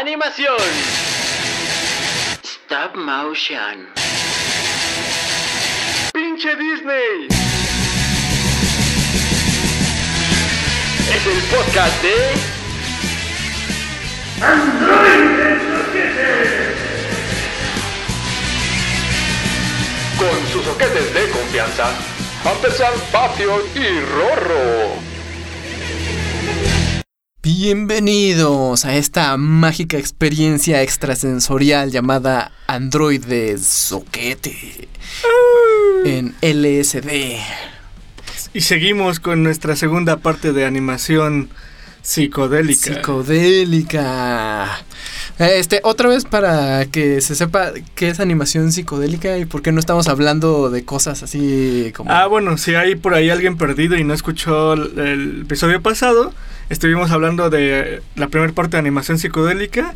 [0.00, 0.56] Animación.
[2.44, 3.88] Stop motion.
[6.12, 7.26] Pinche Disney.
[11.12, 12.14] Es el podcast de
[20.16, 21.90] Con sus soquetes de confianza,
[22.44, 25.07] Ampersand, Fafio y Rorro.
[27.50, 34.86] Bienvenidos a esta mágica experiencia extrasensorial llamada Android de Soquete
[36.04, 37.38] en LSD.
[38.52, 41.48] Y seguimos con nuestra segunda parte de animación
[42.02, 42.96] psicodélica.
[42.96, 44.84] Psicodélica.
[45.38, 49.78] Este, otra vez para que se sepa qué es animación psicodélica y por qué no
[49.78, 52.10] estamos hablando de cosas así como...
[52.10, 56.34] Ah, bueno, si hay por ahí alguien perdido y no escuchó el, episodio pasado,
[56.70, 59.94] estuvimos hablando de la primera parte de animación psicodélica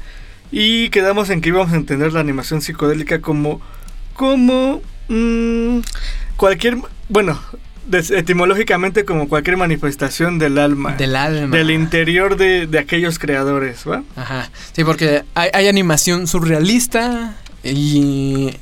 [0.52, 3.60] y quedamos en que íbamos a entender la animación psicodélica como...
[4.14, 4.80] como...
[5.08, 5.80] mm,
[6.36, 6.76] cualquier...
[7.08, 7.40] bueno,
[7.90, 10.92] etimológicamente como cualquier manifestación del alma.
[10.94, 11.56] Del alma.
[11.56, 14.02] Del interior de, de aquellos creadores, ¿va?
[14.16, 14.50] Ajá.
[14.72, 18.54] Sí, porque hay, hay animación surrealista y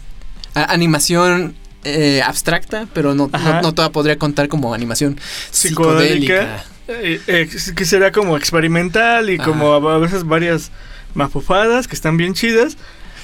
[0.55, 1.55] a- animación
[1.85, 5.19] eh, abstracta, pero no, no, no toda podría contar como animación
[5.51, 7.01] psicodélica, psicodélica.
[7.07, 9.45] eh, eh, que será como experimental y Ajá.
[9.45, 10.71] como a a veces varias
[11.15, 12.77] mafufadas que están bien chidas,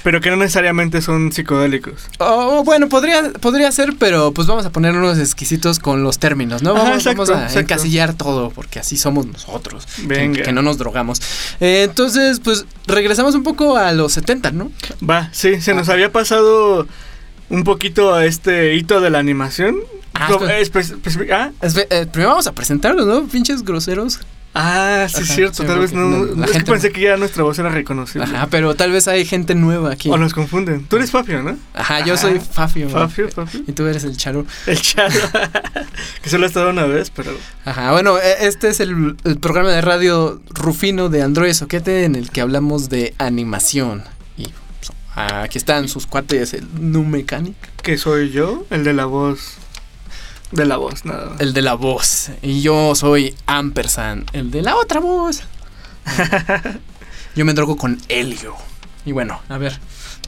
[0.03, 2.07] pero que no necesariamente son psicodélicos.
[2.19, 6.61] Oh, bueno, podría, podría ser, pero pues vamos a poner unos exquisitos con los términos,
[6.63, 6.71] ¿no?
[6.71, 7.59] Ajá, Vamos, exacto, vamos a exacto.
[7.59, 9.85] encasillar todo, porque así somos nosotros.
[9.85, 10.43] que- Venga.
[10.43, 11.21] Que, no nos drogamos.
[11.59, 14.71] Eh, entonces, pues regresamos un poco a los 70, ¿no?
[15.07, 15.75] Va, sí, se Ah.
[15.75, 16.87] nos había pasado
[17.49, 19.77] un poquito a este hito de la animación.
[20.13, 21.51] Ah, ah,
[21.89, 23.27] eh, primero vamos a presentarlos, ¿no?
[23.27, 24.19] Pinches groseros.
[24.59, 26.07] Ah, sí, es cierto, sí, tal vez no.
[26.07, 26.93] no, la es que gente pensé no.
[26.93, 28.27] que ya nuestra voz era reconocible.
[28.27, 30.09] Ajá, pero tal vez hay gente nueva aquí.
[30.09, 30.85] O nos confunden.
[30.85, 31.57] Tú eres Fafio, ¿no?
[31.73, 32.89] Ajá, yo soy Fafio.
[32.89, 33.61] Fafio, Fafio.
[33.67, 34.45] Y tú eres el Charo.
[34.65, 35.13] El chavo.
[36.21, 37.31] que solo ha estado una vez, pero.
[37.65, 42.15] Ajá, bueno, e- este es el, el programa de radio Rufino de Android Soquete en
[42.15, 44.03] el que hablamos de animación.
[44.37, 44.43] Y
[44.79, 49.57] pues, aquí están sus cuates, el Nu Mechanic, que soy yo, el de la voz.
[50.51, 51.41] De la voz, nada más.
[51.41, 52.31] el de la voz.
[52.41, 55.43] Y yo soy Ampersand, el de la otra voz.
[57.35, 58.55] yo me drogo con Helio.
[59.05, 59.77] Y bueno, a ver,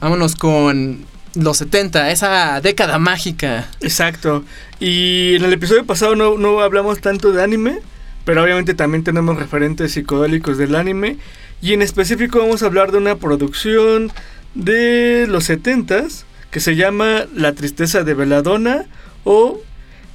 [0.00, 3.68] vámonos con los 70, esa década mágica.
[3.80, 4.44] Exacto.
[4.78, 7.80] Y en el episodio pasado no, no hablamos tanto de anime,
[8.24, 11.18] pero obviamente también tenemos referentes psicodélicos del anime.
[11.62, 14.12] Y en específico vamos a hablar de una producción
[14.54, 18.86] de los 70s que se llama La tristeza de Veladona
[19.24, 19.60] o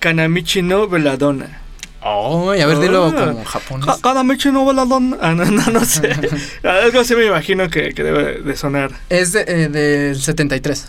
[0.09, 1.61] Kanamichi no Veladona.
[1.99, 3.25] Ay, a ver, dilo Ah.
[3.25, 3.85] como japonés.
[3.87, 5.17] Ka- Kanamichi no Veladona.
[5.19, 6.11] Ah, no, no, no sé.
[6.63, 8.91] Algo así me imagino que, que debe de sonar.
[9.09, 10.85] Es de, eh, del 73.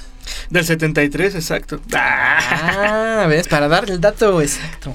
[0.51, 1.81] Del 73, exacto.
[1.95, 4.95] Ah, ves, para dar el dato exacto.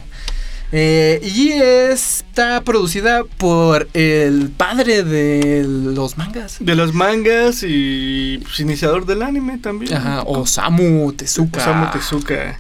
[0.72, 6.58] Eh, y está producida por el padre de los mangas.
[6.60, 9.96] De los mangas y pues, iniciador del anime también.
[9.96, 11.60] Ajá, Osamu Tezuka.
[11.60, 12.60] Osamu Tezuka.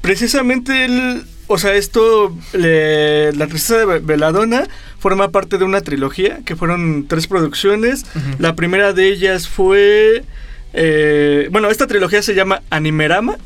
[0.00, 4.64] Precisamente el, o sea, esto, le- la tristeza de Ve- Veladona
[4.98, 8.04] forma parte de una trilogía que fueron tres producciones.
[8.38, 10.24] La primera de ellas fue,
[10.72, 13.36] eh, bueno, esta trilogía se llama Animerama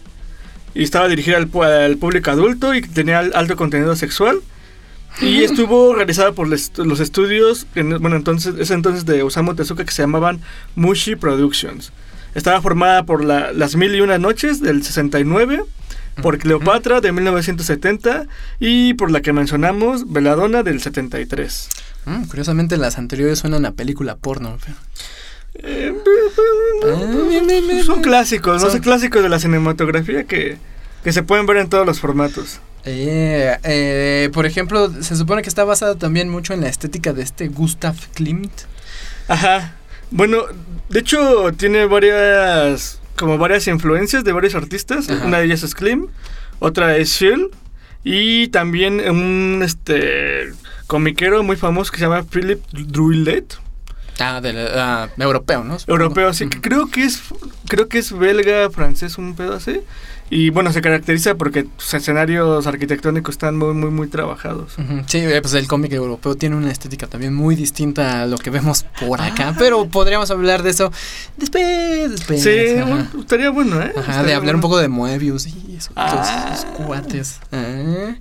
[0.74, 4.40] y estaba dirigida al, público adulto y tenía al- alto contenido sexual.
[5.20, 9.84] Y estuvo realizada por les- los estudios, en- bueno, entonces, ese entonces de Osamu Tezuka
[9.84, 10.40] que se llamaban
[10.74, 11.92] Mushi Productions.
[12.34, 15.64] Estaba formada por la- Las Mil y Una Noches del 69,
[16.21, 18.27] por Cleopatra de 1970
[18.61, 21.69] y por la que mencionamos, Veladona del 73.
[22.05, 24.59] Mm, curiosamente las anteriores suenan a película porno.
[24.65, 24.77] pero-
[25.55, 25.93] Eh,
[26.84, 30.56] Ah, son clásicos, no Son- son clásicos de la cinematografía que,
[31.05, 32.59] que se pueden ver en todos los formatos.
[32.84, 37.23] Eh, eh, por ejemplo, se supone que está basada también mucho en la estética de
[37.23, 38.50] este Gustav Klimt.
[39.29, 39.75] Ajá.
[40.11, 40.38] Bueno,
[40.88, 45.08] de hecho tiene varias como varias influencias de varios artistas.
[45.08, 45.24] Ajá.
[45.24, 46.08] Una de ellas es Klim,
[46.58, 47.50] otra es Shield
[48.02, 50.52] y también un este
[50.88, 53.46] comiquero muy famoso que se llama Philip Druillet,
[54.19, 55.76] Ah, del ah, europeo, ¿no?
[55.86, 56.60] Europeo, que Ujú.
[56.60, 57.22] creo que es
[57.69, 59.80] creo que es belga, francés, un pedo así.
[60.34, 64.73] Y bueno, se caracteriza porque sus escenarios arquitectónicos están muy muy muy trabajados.
[65.06, 68.49] Sí, eh, pues el cómic europeo tiene una estética también muy distinta a lo que
[68.49, 69.56] vemos por acá, Ah.
[69.58, 70.90] pero podríamos hablar de eso
[71.37, 72.43] después, después.
[72.43, 73.11] Sí, ajá.
[73.20, 73.93] estaría bueno, ¿eh?
[73.94, 74.56] Ajá, Estaría de hablar bueno.
[74.56, 76.50] un poco de Moebius y eso, todos Ah.
[76.55, 77.38] esos cuates.
[77.52, 78.14] Ah.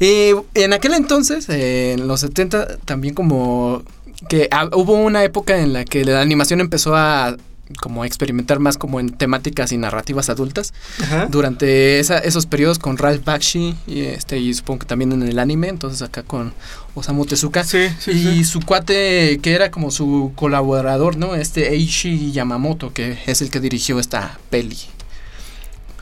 [0.00, 3.82] Y en aquel entonces, eh, en los 70, también como
[4.30, 7.36] que ah, hubo una época en la que la animación empezó a
[7.80, 10.72] como experimentar más como en temáticas y narrativas adultas
[11.02, 11.26] Ajá.
[11.26, 15.38] durante esa- esos periodos con Ralph Bakshi y este y supongo que también en el
[15.38, 16.54] anime entonces acá con
[16.94, 18.44] Osamu Tezuka Sí, sí, y sí.
[18.44, 23.60] su cuate que era como su colaborador no este Eishi Yamamoto que es el que
[23.60, 24.76] dirigió esta peli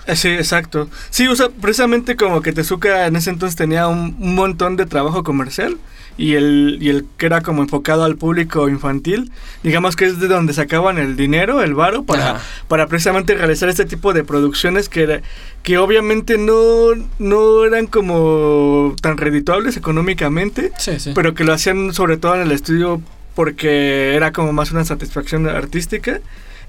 [0.07, 0.89] Eh, Sí, exacto.
[1.11, 4.87] Sí, o sea, precisamente como que Tezuka en ese entonces tenía un, un montón de
[4.87, 5.77] trabajo comercial
[6.19, 9.31] y el, y el que era como enfocado al público infantil,
[9.63, 12.43] digamos que es de donde sacaban el dinero, el varo, para, Ajá.
[12.69, 15.21] para precisamente realizar este tipo de producciones que, era-
[15.63, 21.93] que obviamente no, no eran como tan redituables económicamente, sí sí pero que lo hacían
[21.93, 23.03] sobre todo en el estudio
[23.35, 26.21] porque era como más una satisfacción artística.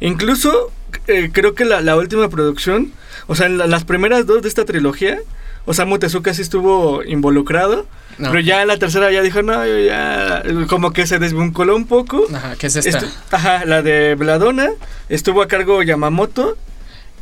[0.01, 0.71] Incluso
[1.07, 2.91] eh, creo que la, la última producción,
[3.27, 5.19] o sea, en la- las primeras dos de esta trilogía,
[5.67, 7.85] Osamu Tezuka sí estuvo involucrado,
[8.17, 8.29] No.
[8.31, 11.85] pero ya en la tercera ya dijo, no, yo ya, como que se desvinculó un
[11.85, 12.23] poco.
[12.33, 12.99] Ajá, ¿qué es esta?
[13.01, 14.69] Estu- ajá, la de Bladona,
[15.09, 16.57] estuvo a cargo Yamamoto.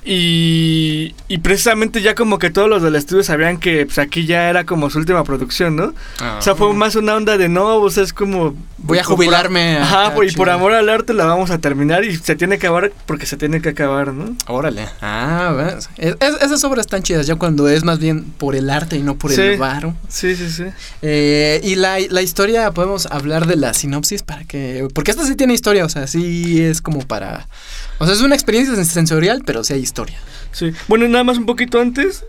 [0.07, 4.49] Y, y precisamente ya como que todos los del estudio sabían que pues, aquí ya
[4.49, 5.93] era como su última producción, ¿no?
[6.19, 6.37] Ah.
[6.39, 8.55] O sea, fue más una onda de no, o sea, es como...
[8.77, 11.57] Voy a por- jubilarme Ajá, acá, por- y por amor al arte la vamos a
[11.57, 14.35] terminar y se tiene que acabar porque se tiene que acabar, ¿no?
[14.47, 14.85] Órale.
[15.01, 15.89] Ah, ¿ves?
[15.97, 19.01] Es- es- esas obras están chidas, ya cuando es más bien por el arte y
[19.01, 19.41] no por Sí.
[19.41, 19.95] el varo.
[20.07, 20.65] Sí, sí, sí.
[21.01, 24.87] Eh, y la, la historia, podemos hablar de la sinopsis para que.
[24.93, 27.47] Porque esta sí tiene historia, o sea, sí es como para.
[27.99, 30.17] O sea, es una experiencia sensorial, pero sí hay historia.
[30.51, 30.71] Sí.
[30.87, 32.23] Bueno, nada más un poquito antes.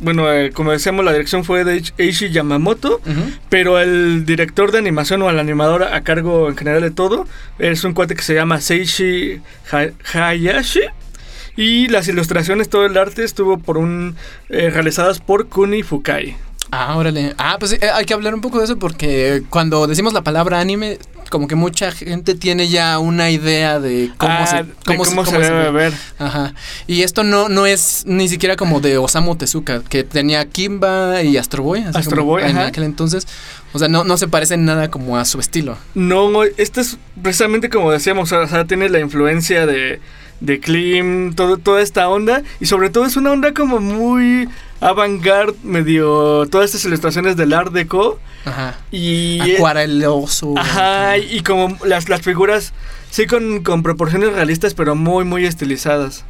[0.00, 3.00] Bueno, eh, como decíamos, la dirección fue de Eishi Yamamoto.
[3.50, 7.26] Pero el director de animación o el animador a cargo en general de todo
[7.58, 9.40] es un cuate que se llama Seishi
[9.72, 9.90] Ha-
[10.30, 10.80] Hayashi.
[11.56, 14.16] Y las ilustraciones, todo el arte estuvo por un
[14.48, 16.36] eh, realizadas por Kuni Fukai.
[16.70, 17.34] Ah, órale.
[17.36, 20.60] Ah, pues eh, hay que hablar un poco de eso porque cuando decimos la palabra
[20.60, 20.98] anime,
[21.30, 25.04] como que mucha gente tiene ya una idea de cómo Ah, se, de cómo cómo
[25.04, 25.70] se, se cómo se debe ve.
[25.70, 25.94] ver.
[26.18, 26.52] Ajá.
[26.86, 31.38] Y esto no, no es ni siquiera como de Osamu Tezuka, que tenía Kimba y
[31.38, 31.80] Astro Boy.
[31.84, 32.66] así Astro Boy, En ajá.
[32.66, 33.26] aquel entonces.
[33.72, 35.78] O sea, no, no se parece en nada como a su estilo.
[35.94, 40.00] No, este es precisamente como decíamos, o sea, tiene la influencia de,
[40.40, 42.42] de Klim, todo, toda esta onda.
[42.58, 44.48] Y sobre todo es una onda como muy
[44.80, 46.46] avant-garde, medio.
[46.50, 48.18] Todas estas ilustraciones del Art Deco.
[48.44, 48.76] Ajá.
[48.90, 49.56] Y.
[49.56, 50.54] Acuareloso.
[50.56, 52.72] Ajá, y, como las, las figuras,
[53.10, 56.24] sí con, con proporciones realistas, pero muy, muy estilizadas.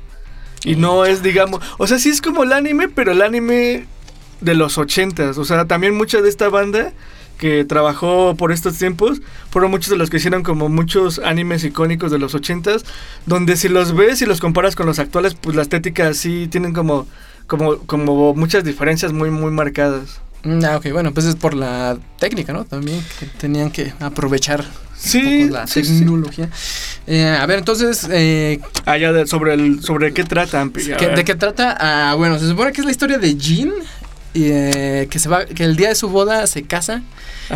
[0.64, 3.86] Y no es, digamos, o sea, sí es como el anime, pero el anime
[4.40, 5.38] de los ochentas.
[5.38, 6.92] O sea, también mucha de esta banda
[7.38, 12.10] que trabajó por estos tiempos fueron muchos de los que hicieron como muchos animes icónicos
[12.10, 12.84] de los ochentas,
[13.24, 16.74] donde si los ves y los comparas con los actuales, pues la estética sí tienen
[16.74, 17.06] como,
[17.46, 20.20] como, como muchas diferencias muy, muy marcadas.
[20.42, 22.64] Mm, Ah, ok, bueno, pues es por la técnica, ¿no?
[22.64, 24.64] También que tenían que aprovechar
[24.96, 25.98] Sí, un poco la sí, sí.
[26.00, 26.48] tecnología.
[27.06, 30.92] Eh, a ver, entonces, eh, Ah, ya de- sobre, el, sobre qué trata, Ampi.
[30.92, 31.16] A ¿qué- ver.
[31.16, 31.76] ¿de qué trata?
[31.78, 33.72] Ah, bueno, se supone que es la historia de Jean.
[34.32, 37.02] y, eh, que se va, que el día de su boda se casa.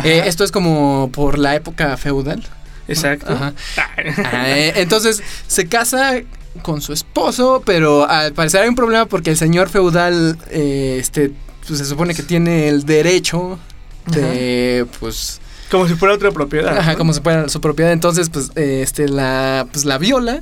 [0.03, 2.43] Eh, esto es como por la época feudal.
[2.89, 3.31] Exacto.
[3.33, 3.53] Ajá.
[4.25, 6.15] Ah, eh, entonces se casa
[6.63, 11.31] con su esposo, pero al parecer hay un problema porque el señor feudal, eh, este,
[11.67, 13.59] pues se supone que tiene el derecho
[14.07, 15.39] de, pues,
[15.71, 16.77] Como si fuera otra propiedad.
[16.77, 16.97] ajá, ¿no?
[16.97, 20.41] como si fuera su propiedad, entonces, pues, eh, este, la, pues, la viola.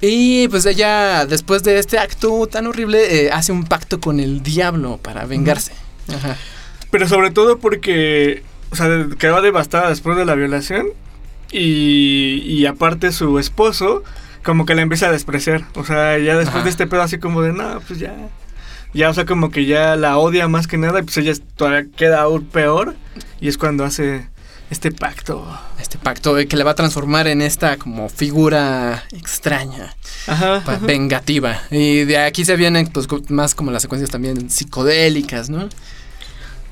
[0.00, 4.42] Y pues ella, después de este acto tan horrible, eh, hace un pacto con el
[4.42, 5.72] diablo para vengarse.
[6.14, 6.36] Ajá.
[6.90, 8.88] Pero sobre todo porque, o sea,
[9.18, 10.88] quedó devastada después de la violación.
[11.52, 14.02] Y, y aparte su esposo,
[14.42, 15.64] como que la empieza a despreciar.
[15.74, 16.64] O sea, ya después Ajá.
[16.64, 18.14] de este pedo así como de, no, pues ya.
[18.94, 21.00] Ya, o sea, como que ya la odia más que nada.
[21.00, 22.94] Y pues ella todavía queda aún peor.
[23.40, 24.28] Y es cuando hace
[24.70, 25.46] este pacto.
[25.80, 29.94] Este pacto eh, que le va a transformar en esta como figura extraña.
[30.26, 30.62] Ajá.
[30.82, 31.60] vengativa.
[31.70, 35.68] Y de aquí se vienen pues más como las secuencias también psicodélicas, ¿no?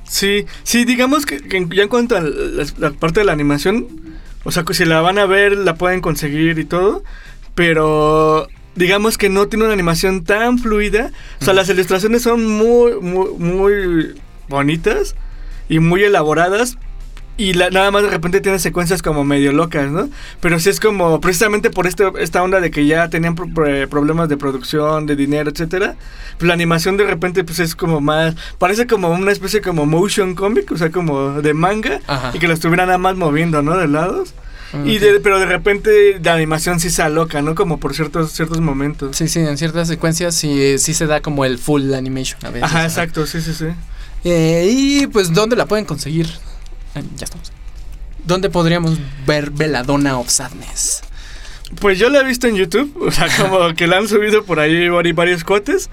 [0.09, 3.88] Sí, sí, digamos que, que ya en cuanto a la, la parte de la animación,
[4.45, 7.02] o sea, que si la van a ver, la pueden conseguir y todo,
[7.55, 11.11] pero digamos que no tiene una animación tan fluida.
[11.41, 14.14] O sea, las ilustraciones son muy, muy, muy
[14.49, 15.14] bonitas
[15.69, 16.79] y muy elaboradas.
[17.38, 20.11] Y la- nada más de repente tiene secuencias como medio locas, ¿no?
[20.41, 23.88] Pero sí es como, precisamente por este, esta onda de que ya tenían pro- pro-
[23.88, 25.97] problemas de producción, de dinero, etcétera.
[26.37, 30.35] Pues la animación de repente pues es como más, parece como una especie como motion
[30.35, 32.00] comic, o sea, como de manga.
[32.07, 32.33] Ajá.
[32.35, 33.79] Y que lo estuvieran nada más moviendo, ¿no?
[33.79, 34.35] De lados.
[34.85, 35.02] Y Ok.
[35.02, 37.55] de, pero de repente la animación sí se aloca, ¿no?
[37.55, 39.17] Como por ciertos, ciertos momentos.
[39.17, 42.62] Sí, sí, en ciertas secuencias sí, sí se da como el full animation a veces.
[42.64, 43.67] Ajá, exacto, sí, sí, sí.
[44.25, 46.29] Eh, y pues, ¿dónde la pueden conseguir?
[46.95, 47.52] Ah, ya estamos.
[48.25, 51.02] ¿Dónde podríamos ver Belladonna of Sadness?
[51.81, 54.61] Pues yo la he visto en YouTube, o sea, como que la han subido por
[54.61, 55.91] ahí vari- varios cotes.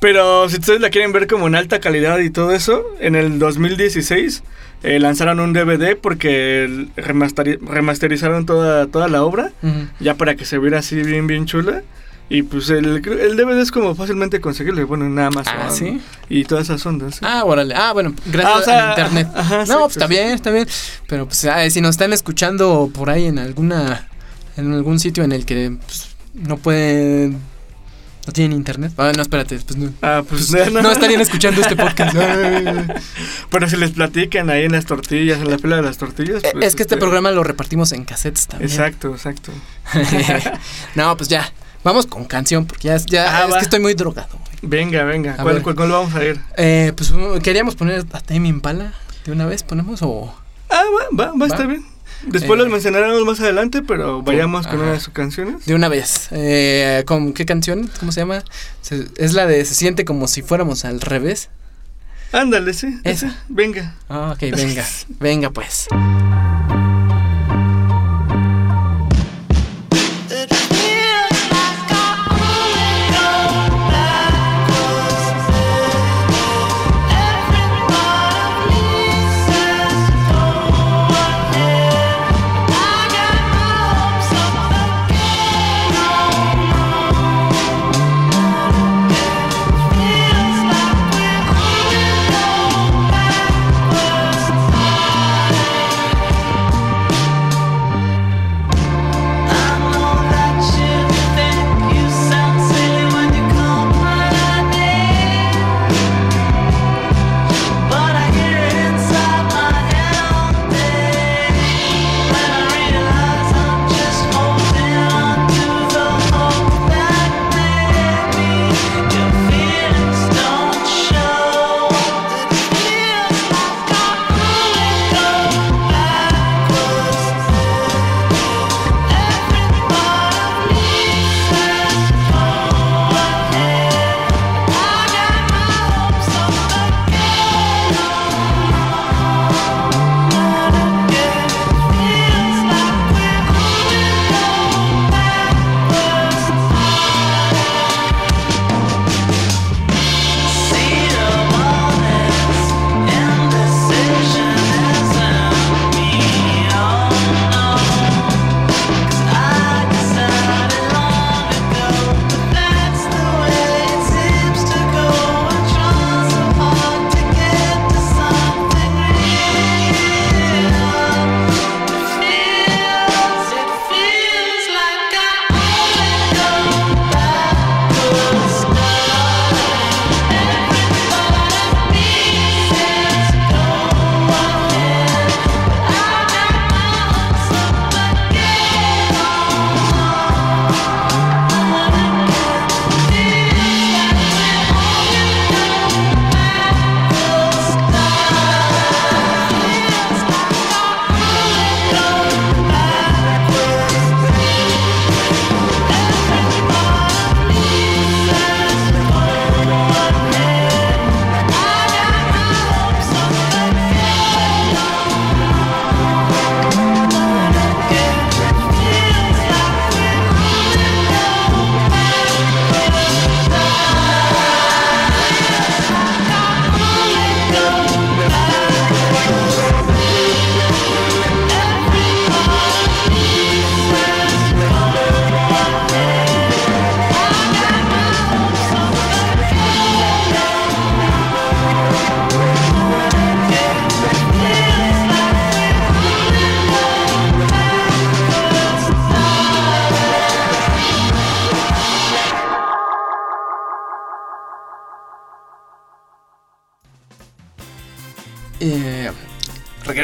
[0.00, 3.38] Pero si ustedes la quieren ver como en alta calidad y todo eso, en el
[3.38, 4.42] 2016
[4.84, 9.50] eh, lanzaron un DVD porque remasterizaron toda, toda la obra,
[9.98, 11.82] ya para que se viera así bien, bien chula.
[12.30, 15.54] Y pues el, el DVD es como fácilmente conseguible, bueno, en Amazon.
[15.58, 15.98] Ah, ¿sí?
[16.28, 17.14] Y todas esas ondas.
[17.14, 17.20] ¿sí?
[17.22, 17.74] Ah, órale.
[17.74, 19.28] Ah, bueno, gracias Ah, o sea, al internet.
[19.34, 20.68] ajá, no, pues está bien, está bien.
[21.06, 24.08] Pero pues ah, si nos están escuchando por ahí en alguna
[24.58, 27.38] en algún sitio en el que pues, no pueden
[28.28, 28.92] no tienen internet.
[28.98, 29.90] Ah, no, espérate, pues no.
[30.02, 32.14] Ah, pues, No estarían escuchando este podcast.
[33.50, 36.44] Pero si les platican ahí en las tortillas, en la fila de las tortillas.
[36.44, 38.70] Eh, pues, es que este este, programa lo repartimos en cassettes también.
[38.70, 39.50] Exacto, exacto.
[40.94, 41.50] no, pues ya.
[41.84, 43.58] Vamos con canción, porque ya, ya Ah, es va.
[43.60, 44.28] que estoy muy drogado.
[44.60, 45.32] Venga, venga.
[45.38, 46.38] A ¿Cuál, cuál, cuál vamos a ir?
[46.58, 47.10] Eh, pues
[47.42, 48.92] queríamos poner a Tame Impala
[49.24, 50.34] de una vez, ponemos o
[50.68, 50.82] Ah,
[51.16, 51.82] va, va, va, está bien.
[52.24, 55.64] Después Eh, los mencionaremos más adelante, pero vayamos con una de sus canciones.
[55.66, 56.28] de una vez.
[56.32, 57.88] Eh, ¿con qué canción?
[58.00, 58.42] ¿Cómo se llama?
[58.82, 61.48] Se- es la de Se siente como si fuéramos al revés.
[62.32, 62.98] Ándale, sí.
[63.04, 63.30] Esa.
[63.30, 63.94] sí, Venga.
[64.08, 64.84] Ah, ok, venga,
[65.20, 65.86] venga pues.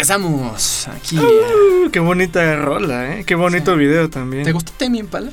[0.09, 1.19] Regresamos aquí.
[1.19, 3.25] Uh, qué bonita rola, ¿eh?
[3.25, 4.45] Qué bonito video también.
[4.45, 5.31] ¿Te gustó Tame Impala?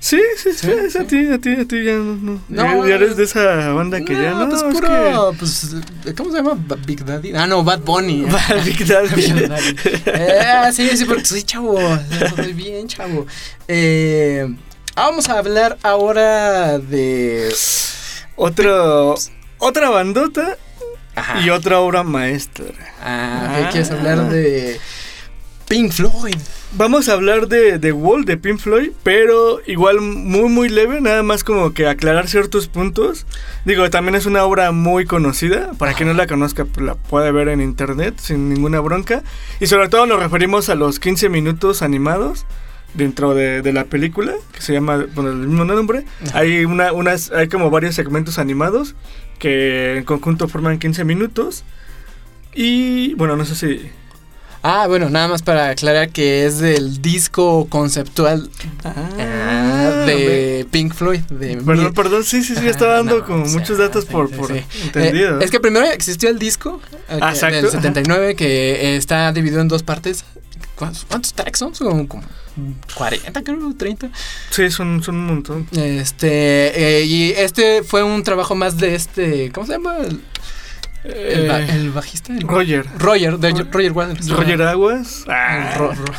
[0.00, 2.14] Sí, sí, sí, Sí, a ti, a ti, a ti ya no.
[2.14, 2.40] no.
[2.48, 4.48] No, ya, ya eres de esa banda que ya no.
[4.48, 5.76] pues es puro, pues,
[6.16, 6.56] ¿cómo se llama?
[6.86, 7.32] Big Daddy.
[7.34, 8.24] Ah, no, Bad Bunny.
[8.24, 9.14] que- Big Daddy.
[9.16, 9.76] Big Daddy.
[10.06, 11.76] Eh, sí, sí, porque soy chavo.
[12.36, 13.26] Soy bien chavo.
[13.66, 14.46] Eh,
[14.94, 17.52] vamos a hablar ahora de.
[18.36, 19.16] Otro,
[19.58, 20.56] otra bandota
[21.18, 21.40] Ajá.
[21.40, 22.66] y otra obra maestra.
[23.02, 24.80] Ah, ok, ¿quieres hablar de.
[25.68, 26.34] Pink Floyd.
[26.72, 31.22] Vamos a hablar de The Wall de Pink Floyd, pero igual muy muy leve, nada
[31.22, 33.26] más como que aclarar ciertos puntos.
[33.66, 37.32] Digo, también es una obra muy conocida, para quien no la conozca pues, la puede
[37.32, 39.22] ver en internet sin ninguna bronca.
[39.60, 42.46] Y sobre todo nos referimos a los 15 minutos animados
[42.94, 46.06] dentro de, de la película, que se llama, bueno, el mismo nombre.
[46.28, 46.38] Ajá.
[46.38, 48.94] Hay, una, unas, hay como varios segmentos animados
[49.38, 51.64] que en conjunto forman 15 minutos.
[52.54, 53.90] Y bueno, no sé si...
[54.62, 58.50] Ah, bueno, nada más para aclarar que es del disco conceptual
[58.84, 61.20] ah, de Pink Floyd.
[61.30, 64.04] De Perdón, mi- perdón, sí, sí, sí, Ajá, estaba dando no, como sea, muchos datos
[64.04, 64.64] sí, por, sí, por sí.
[64.84, 65.40] entendido.
[65.40, 67.70] Eh, es que primero existió el disco Ah, que- del ajá.
[67.70, 70.24] 79 que está dividido en dos partes.
[70.74, 71.74] ¿Cuántos, cuántos tracks son?
[71.76, 72.24] Son como
[72.94, 74.08] 40, creo, 30.
[74.50, 75.66] Sí, son, son un montón.
[75.72, 79.96] Este, eh, y este fue un trabajo más de este, ¿cómo se llama?
[79.98, 80.20] El,
[81.04, 82.32] el ba- Eh, el bajista.
[82.32, 82.86] el- Roger.
[82.98, 84.28] Roger, de Roger Waters.
[84.28, 85.24] Roger Aguas.
[85.28, 86.14] Ah, Ro- Ro-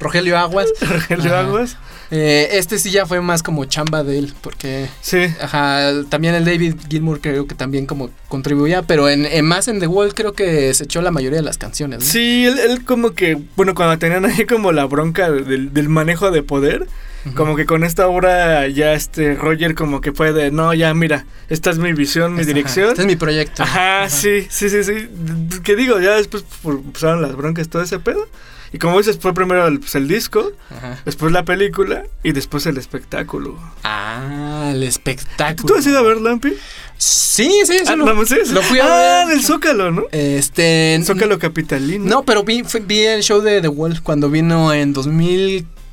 [0.00, 0.68] Rogelio Aguas.
[0.80, 1.36] Rogelio.
[1.36, 1.76] Aguas.
[2.10, 5.18] Eh, este sí ya fue más como chamba de él, porque Sí.
[5.40, 9.80] ajá, también el David Gilmour creo que también como contribuía, pero en, en más en
[9.80, 12.00] The Wall creo que se echó la mayoría de las canciones.
[12.00, 12.04] ¿no?
[12.04, 16.30] Sí, él, él como que, bueno, cuando tenían ahí como la bronca del, del manejo
[16.30, 16.86] de poder,
[17.26, 17.34] Ujú.
[17.34, 21.26] como que con esta obra ya este Roger como que fue de, no, ya mira,
[21.48, 22.88] esta es mi visión, mi Ajá, dirección.
[22.90, 23.64] Este es mi proyecto.
[23.64, 25.08] Ajá, sí, sí, sí, sí.
[25.64, 28.28] Que digo, ya después pues, pasaron las broncas, todo ese pedo.
[28.76, 31.00] Y como dices, fue primero el, pues, el disco, Ajá.
[31.06, 33.58] después la película y después el espectáculo.
[33.84, 35.66] Ah, el espectáculo.
[35.66, 36.52] ¿Tú has ido a ver Lampi?
[36.98, 37.84] Sí, sí, sí.
[37.86, 39.28] Ah, lo, sí, lo fui a ah, ver.
[39.28, 40.02] del Zócalo, ¿no?
[40.12, 41.00] Este.
[41.04, 42.04] Zócalo capitalino.
[42.04, 44.92] No, pero vi, vi el show de The Wall cuando vino en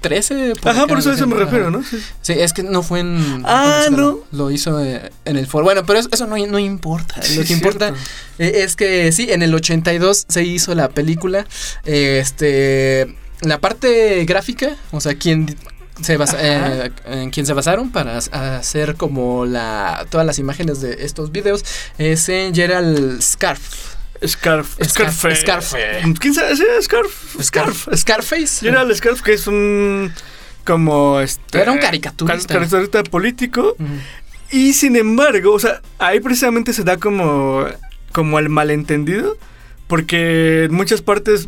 [0.10, 0.54] 2013.
[0.70, 1.84] Ajá, por eso a eso me refiero, ¿no?
[1.84, 1.98] Sí.
[2.22, 3.44] Sí, es que no fue en.
[3.46, 4.20] Ah, en no.
[4.32, 5.64] Lo hizo eh, en el foro.
[5.64, 7.22] Bueno, pero eso, eso no, no importa.
[7.22, 7.94] Sí, Lo que importa
[8.40, 11.46] eh, es que sí, en el 82 se hizo la película.
[11.86, 13.16] eh, Este.
[13.42, 15.56] La parte gráfica, o sea, quien.
[16.02, 21.06] Se basa- eh, en quien se basaron para hacer como la todas las imágenes de
[21.06, 21.64] estos videos
[22.00, 23.93] es en Gerald Scarf.
[24.28, 24.78] Scarf.
[24.80, 25.36] Scarf- Scarfe.
[25.36, 26.02] Scarfe.
[26.20, 26.56] ¿Quién sabe?
[26.56, 27.42] Sí, Scarf.
[27.42, 27.88] Scarf.
[27.96, 28.66] Scarface.
[28.66, 30.12] Y era el Scarf que es un.
[30.66, 31.60] Como este.
[31.62, 32.48] Era un caricaturista.
[32.48, 33.76] car- Caricaturista político.
[34.52, 37.66] Y sin embargo, o sea, ahí precisamente se da como.
[38.12, 39.38] Como el malentendido.
[39.88, 41.48] Porque en muchas partes.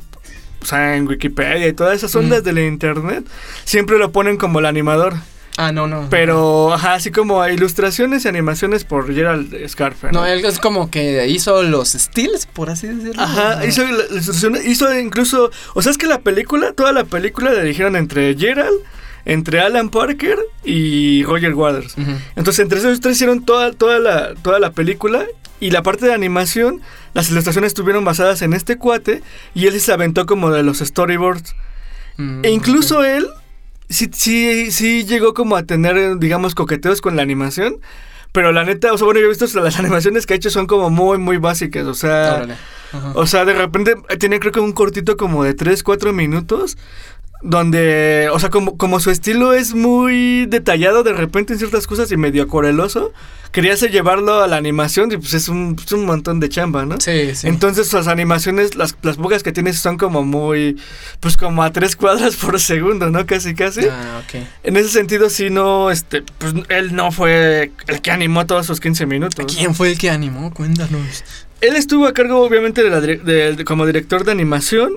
[0.62, 2.46] O sea, en Wikipedia y todas esas ondas Mm.
[2.46, 3.26] de la internet.
[3.66, 5.14] Siempre lo ponen como el animador.
[5.58, 6.08] Ah, no, no.
[6.10, 10.12] Pero, ajá, así como ilustraciones y animaciones por Gerald Scarfe.
[10.12, 13.22] No, él es como que hizo los steals, por así decirlo.
[13.22, 17.62] Ajá, hizo ilustración, hizo incluso, o sea, es que la película, toda la película la
[17.62, 18.80] dirigieron entre Gerald,
[19.24, 21.96] entre Alan Parker y Roger Waters.
[22.36, 25.26] Entonces, entre esos tres hicieron toda, toda, la, toda la película
[25.62, 26.82] y la parte de animación,
[27.14, 31.56] las ilustraciones estuvieron basadas en este cuate y él se aventó como de los storyboards.
[32.18, 33.26] Mm, E incluso él
[33.90, 37.80] sí, sí, sí llegó como a tener, digamos, coqueteos con la animación.
[38.32, 40.68] Pero la neta, o sea, bueno, yo he visto las animaciones que ha hecho son
[40.68, 41.88] como muy, muy básicas.
[41.88, 42.46] O sea,
[43.14, 46.78] o sea, de repente eh, tiene creo que un cortito como de 3, 4 minutos.
[47.48, 52.12] Donde, o sea, como, como su estilo es muy detallado de repente en ciertas cosas
[52.12, 53.14] y medio acuareloso,
[53.52, 57.00] queríase llevarlo a la animación y pues es un, es un montón de chamba, ¿no?
[57.00, 57.46] Sí, sí.
[57.48, 60.82] Entonces las animaciones, las, las pocas que tienes son como muy,
[61.20, 63.28] pues como a tres cuadras por segundo, ¿no?
[63.28, 63.82] Casi, casi.
[63.92, 64.42] Ah, ok.
[64.64, 68.80] En ese sentido sí no, este, pues él no fue el que animó todos esos
[68.80, 69.46] 15 minutos.
[69.56, 70.52] ¿Quién fue el que animó?
[70.52, 71.24] Cuéntanos.
[71.62, 74.94] Él estuvo a cargo obviamente de la de- como director de animación,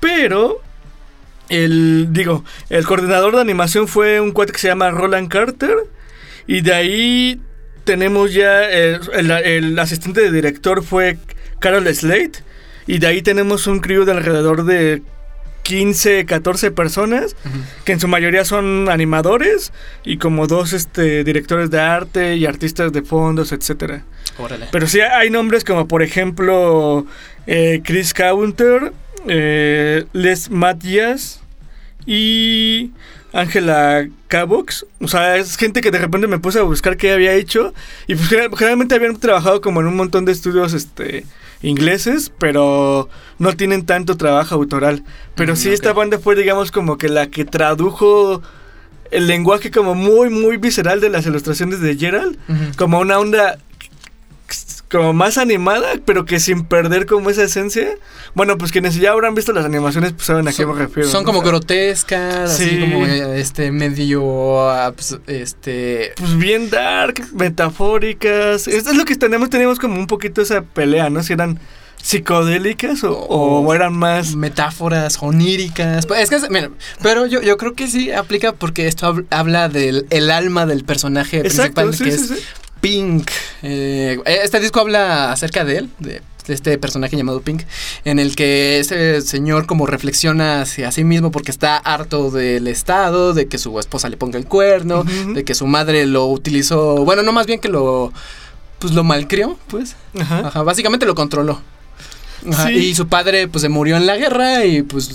[0.00, 0.62] pero
[1.50, 5.76] el, digo, el coordinador de animación fue un cuate que se llama Roland Carter
[6.46, 7.40] y de ahí
[7.84, 11.18] tenemos ya eh, el, el asistente de director fue
[11.58, 12.42] Carol Slate
[12.86, 15.02] y de ahí tenemos un crew de alrededor de
[15.62, 17.36] 15, 14 personas
[17.84, 19.72] que en su mayoría son animadores
[20.04, 24.04] y como dos este, directores de arte y artistas de fondos, etcétera.
[24.72, 27.06] Pero sí hay nombres como por ejemplo
[27.46, 28.92] eh, Chris Counter,
[29.28, 31.39] eh, Les Matias
[32.06, 32.90] y
[33.32, 34.86] Ángela Cabox.
[35.00, 37.72] O sea, es gente que de repente me puse a buscar qué había hecho.
[38.06, 41.24] Y pues gener- generalmente habían trabajado como en un montón de estudios este,
[41.62, 43.08] ingleses, pero
[43.38, 45.04] no tienen tanto trabajo autoral.
[45.34, 48.42] Pero Mm, sí, esta banda fue, digamos, como que la que tradujo
[49.10, 52.38] el lenguaje como muy, muy visceral de las ilustraciones de Gerald
[52.76, 53.58] como una onda
[54.90, 57.88] como más animada, pero que sin perder como esa esencia.
[58.34, 61.08] Bueno, pues quienes ya habrán visto las animaciones, pues saben a qué me refiero.
[61.08, 61.26] Son ¿no?
[61.26, 62.80] como grotescas, así Sí.
[62.80, 68.66] como este medio ah, pues, este Pues bien dark, metafóricas.
[68.68, 71.22] Esto es lo que tenemos, tenemos como un poquito esa pelea, ¿no?
[71.22, 71.60] Si eran
[72.02, 74.34] psicodélicas o, o eran más...
[74.34, 76.06] metáforas oníricas.
[76.06, 76.70] Pues, Es que, mira,
[77.02, 80.84] pero yo, yo creo que sí aplica porque esto hab- habla del el alma del
[80.84, 82.46] personaje Exacto, principal sí, que sí, es sí.
[82.80, 83.30] Pink.
[83.62, 87.62] Eh, este disco habla acerca de él, de, de este personaje llamado Pink,
[88.04, 93.34] en el que ese señor como reflexiona hacia sí mismo porque está harto del estado,
[93.34, 97.22] de que su esposa le ponga el cuerno, de que su madre lo utilizó, bueno,
[97.22, 98.12] no más bien que lo,
[98.78, 99.96] pues lo malcrió, pues.
[100.18, 100.48] Ajá.
[100.48, 101.60] Ajá, básicamente lo controló.
[102.50, 102.72] Ajá, Sí.
[102.74, 105.10] Y su padre pues se murió en la guerra y pues,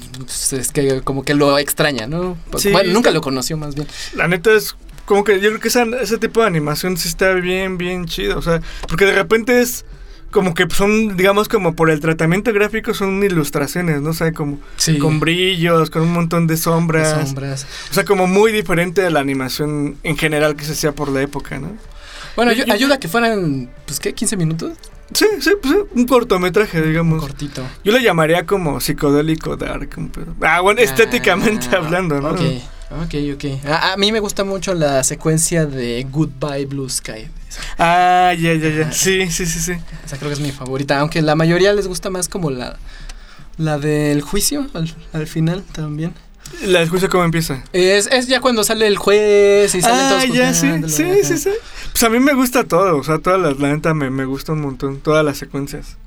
[0.53, 2.37] es que como que lo extraña, ¿no?
[2.51, 3.87] Pues, Sí, bueno, nunca lo conoció más bien.
[4.13, 7.31] La neta es como que yo creo que esa- ese tipo de animación sí está
[7.33, 8.37] bien, bien chido.
[8.37, 9.85] O sea, porque de repente es
[10.31, 14.09] como que son, digamos, como por el tratamiento gráfico son ilustraciones, ¿no?
[14.09, 14.97] O sea, como Sí.
[14.97, 17.27] con brillos, con un montón de sombras.
[17.27, 17.65] sombras.
[17.89, 21.21] O sea, como muy diferente de la animación en general que se hacía por la
[21.21, 21.71] época, ¿no?
[22.35, 24.13] Bueno, Y- ayu- ayuda a que fueran, pues, ¿qué?
[24.13, 24.73] ¿15 minutos?
[25.13, 27.21] Sí, sí, pues sí, un cortometraje, digamos.
[27.21, 27.61] Cortito.
[27.85, 29.91] Yo le llamaría como psicodélico dark.
[29.97, 30.33] un pedo.
[30.41, 32.31] Ah, bueno, estéticamente Ah, hablando, ¿no?
[32.31, 32.41] Ok,
[32.91, 33.65] ok, ok.
[33.67, 37.27] A, a mí me gusta mucho la secuencia de Goodbye Blue Sky.
[37.77, 38.91] Ah, ya, ya, ya.
[38.91, 39.73] Sí, sí, sí, sí.
[40.05, 42.77] esa creo que es mi favorita, aunque la mayoría les gusta más como la,
[43.57, 46.13] la del juicio al, al final también.
[46.63, 47.63] La discusión cómo empieza.
[47.73, 51.37] Es, es ya cuando sale el juez y salen Ah, todos ya, sí, sí, sí,
[51.37, 51.49] sí.
[51.91, 54.51] Pues a mí me gusta todo, o sea, toda la, la neta me, me gusta
[54.51, 55.97] un montón, todas las secuencias.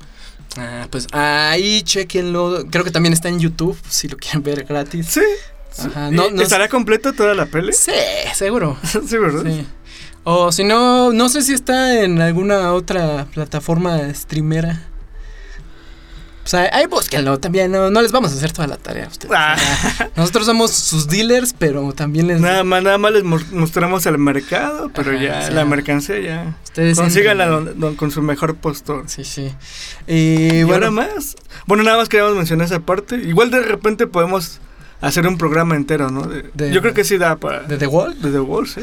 [0.57, 2.65] Ah, pues ahí chequenlo.
[2.71, 5.07] Creo que también está en YouTube, si lo quieren ver gratis.
[5.09, 5.21] Sí.
[5.87, 7.73] Ajá, ¿Y no, no ¿Estará completo toda la peli?
[7.73, 7.93] Sí,
[8.35, 8.77] seguro.
[8.85, 9.43] sí, ¿verdad?
[9.45, 9.67] Sí.
[10.25, 14.83] O si no, no sé si está en alguna otra plataforma streamera.
[16.45, 17.71] O sea, ahí búsquenlo también.
[17.71, 19.35] No, no les vamos a hacer toda la tarea a ustedes.
[19.37, 19.55] Ah.
[20.17, 22.41] Nosotros somos sus dealers, pero también les.
[22.41, 26.57] Nada más, nada más les mo- mostramos el mercado, pero Ajá, ya la mercancía ya.
[26.65, 27.65] ustedes Consíganla entren.
[27.67, 29.05] don- don- con su mejor postor.
[29.09, 29.53] Sí, sí.
[30.07, 30.15] Y,
[30.61, 31.37] Y bueno, ahora más.
[31.67, 33.17] Bueno, nada más queríamos mencionar esa parte.
[33.17, 34.59] Igual de repente podemos
[35.01, 36.23] hacer un programa entero, ¿no?
[36.27, 37.63] De- De- yo creo que sí da para.
[37.63, 38.21] ¿de The Wall?
[38.21, 38.81] de The Wall, sí.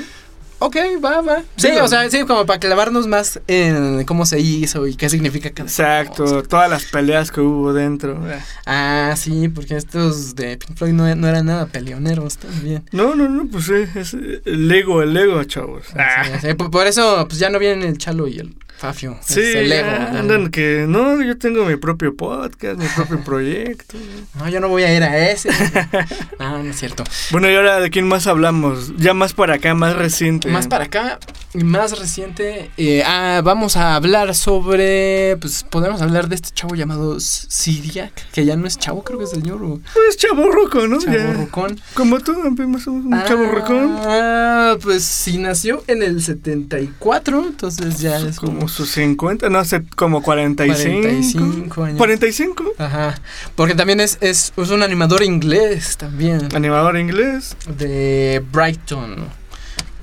[0.59, 1.43] Ok, va, va.
[1.57, 5.09] Sí, Digo- o sea, sí, como para clavarnos más en cómo se hizo y qué
[5.09, 6.43] significa cada Exacto, cosa.
[6.47, 8.23] todas las peleas que hubo dentro.
[8.65, 12.83] Ah, sí, porque estos de Pink Floyd no, no eran nada peleoneros también.
[12.93, 15.87] No, no, no, pues sí, es el Lego, el Lego, chavos.
[15.93, 19.17] Ah, Sí, sí, por, por eso, pues ya no vienen el Chalo y el Fafio.
[19.21, 20.19] Sí, el ¿no?
[20.19, 23.97] andan que no, yo tengo mi propio podcast, mi propio proyecto.
[24.35, 25.49] No, yo no voy a ir a ese.
[26.39, 27.03] no, no es cierto.
[27.31, 28.95] Bueno, y ahora de quién más hablamos?
[28.97, 30.49] Ya más para acá, más reciente.
[30.49, 31.19] Más para acá,
[31.63, 37.17] más reciente, eh, ah, vamos a hablar sobre, pues podemos hablar de este chavo llamado
[37.17, 40.87] S- Sidiac, que ya no es chavo, creo que es señor o Pues chavo roco,
[40.87, 40.99] ¿no?
[40.99, 41.79] chavo rucón.
[41.93, 42.33] Como tú,
[42.67, 43.95] más o menos, un chavo rocón.
[44.03, 48.55] Ah, pues sí nació en el 74, entonces ya es como...
[48.55, 51.01] Como sus 50, no sé, como 45.
[51.01, 51.97] 45 años.
[51.97, 52.63] 45.
[52.77, 53.15] Ajá,
[53.55, 57.55] porque también es, es, es un animador inglés también, Animador inglés.
[57.77, 59.27] de Brighton.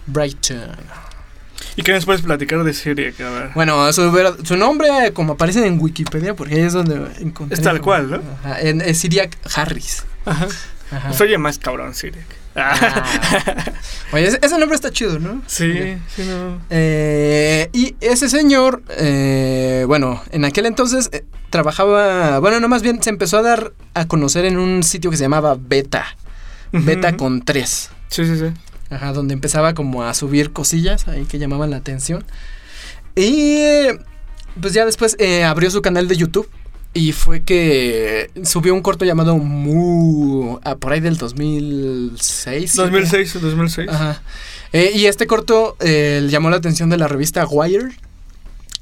[0.07, 0.77] Brighton.
[1.77, 3.15] ¿Y qué nos puedes platicar de serie?
[3.19, 3.51] A ver.
[3.55, 7.57] Bueno, su, ver- su nombre, como aparece en Wikipedia, porque ahí es donde encontré.
[7.57, 8.21] Es tal cual, ¿no?
[8.45, 10.05] Ajá, en- es Syriac Harris.
[10.27, 10.47] Ajá.
[10.91, 11.09] Ajá.
[11.09, 12.25] Pues oye más cabrón, Siric.
[12.55, 13.03] Ah.
[14.13, 15.41] Oye, ese, ese nombre está chido, ¿no?
[15.47, 15.73] Sí,
[16.15, 16.61] sí, no.
[16.69, 23.03] Eh, y ese señor, eh, bueno, en aquel entonces eh, trabajaba, bueno, no más bien
[23.03, 26.05] se empezó a dar a conocer en un sitio que se llamaba Beta,
[26.73, 28.53] Beta con tres, Sí, sí, sí.
[28.93, 32.25] Ajá, donde empezaba como a subir cosillas ahí que llamaban la atención.
[33.17, 33.87] Y
[34.61, 36.49] pues ya después eh, abrió su canal de YouTube
[36.95, 42.77] y fue que subió un corto llamado Mu, ah, por ahí del 2006.
[42.77, 43.89] 2006, 2006.
[43.89, 44.23] Ajá.
[44.73, 47.91] Eh, y este corto eh, llamó la atención de la revista Wire.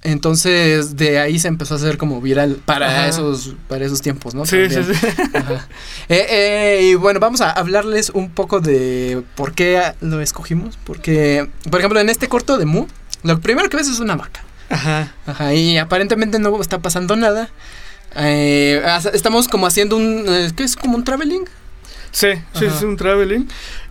[0.02, 3.08] Entonces de ahí se empezó a hacer como viral para Ajá.
[3.08, 4.46] esos para esos tiempos, ¿no?
[4.46, 4.98] Sí, sí, También.
[4.98, 5.06] sí.
[5.34, 5.68] Ajá.
[6.08, 10.78] Eh, eh, y bueno, vamos a hablarles un poco de por qué lo escogimos.
[10.84, 12.86] Porque, por ejemplo, en este corto de Mu,
[13.24, 14.42] lo primero que ves es una vaca.
[14.70, 15.12] Ajá.
[15.26, 17.50] Ajá, y aparentemente no está pasando nada.
[18.16, 18.82] Eh,
[19.12, 20.24] estamos como haciendo un...
[20.28, 20.76] eh, ¿Qué es?
[20.76, 21.44] Como un traveling.
[22.12, 22.76] Sí, sí, Ajá.
[22.76, 23.46] es un traveling.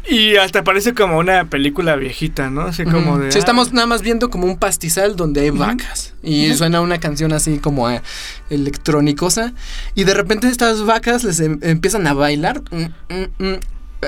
[0.07, 2.61] Y hasta parece como una película viejita, ¿no?
[2.61, 3.31] Así como de.
[3.31, 6.13] Sí, ah, estamos nada más viendo como un pastizal donde hay vacas.
[6.23, 8.01] Y suena una canción así como eh,
[8.49, 9.53] electrónicosa.
[9.95, 12.61] Y de repente estas vacas les em- empiezan a bailar.
[12.71, 13.59] mm, mm, mm,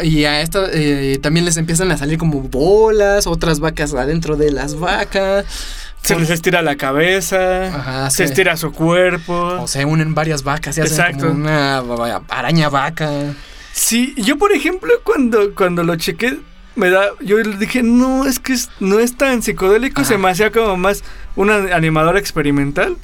[0.04, 4.52] Y a esta eh, también les empiezan a salir como bolas, otras vacas adentro de
[4.52, 5.45] las vacas.
[6.02, 7.67] Se les estira la cabeza.
[7.67, 8.24] Ajá, se sí.
[8.24, 9.34] estira su cuerpo.
[9.62, 11.28] O se unen varias vacas y hacen Exacto.
[11.28, 11.84] como una
[12.30, 13.12] araña vaca.
[13.74, 16.38] Sí, yo por ejemplo cuando, cuando lo chequé,
[16.76, 20.24] me da, yo dije, no, es que es- no es tan psicodélico, se Ajá.
[20.24, 21.04] me hacía como más
[21.36, 22.98] un a- animador experimental.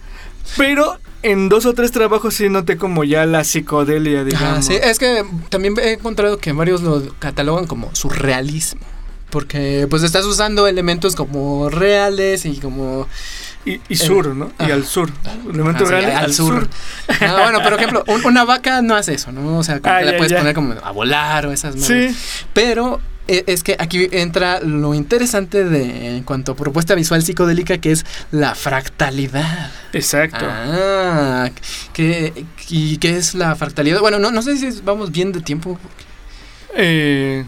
[0.55, 4.59] Pero en dos o tres trabajos sí noté como ya la psicodelia, digamos.
[4.59, 8.81] Ah, sí, es que también he encontrado que varios lo catalogan como surrealismo.
[9.29, 13.07] Porque pues estás usando elementos como reales y como...
[13.65, 14.51] Y, y sur, ¿no?
[14.65, 15.09] Y al sur.
[15.51, 16.67] Elementos Ah, sí, reales al sur.
[17.19, 19.57] Ah, bueno, por ejemplo, un- una vaca no hace eso, ¿no?
[19.57, 20.37] O sea, como Ah, que la puedes ya.
[20.37, 22.15] poner como a volar o esas madres.
[22.15, 22.45] Sí.
[22.53, 27.77] Pero eh, es que aquí entra lo interesante de en cuanto a propuesta visual psicodélica
[27.77, 29.69] que es la fractalidad.
[29.91, 30.45] Exacto.
[30.47, 31.49] Ah,
[31.91, 33.99] ¿qué, ¿y qué es la fractalidad?
[33.99, 35.77] Bueno, no, no sé si vamos bien de tiempo.
[36.73, 37.43] Eh,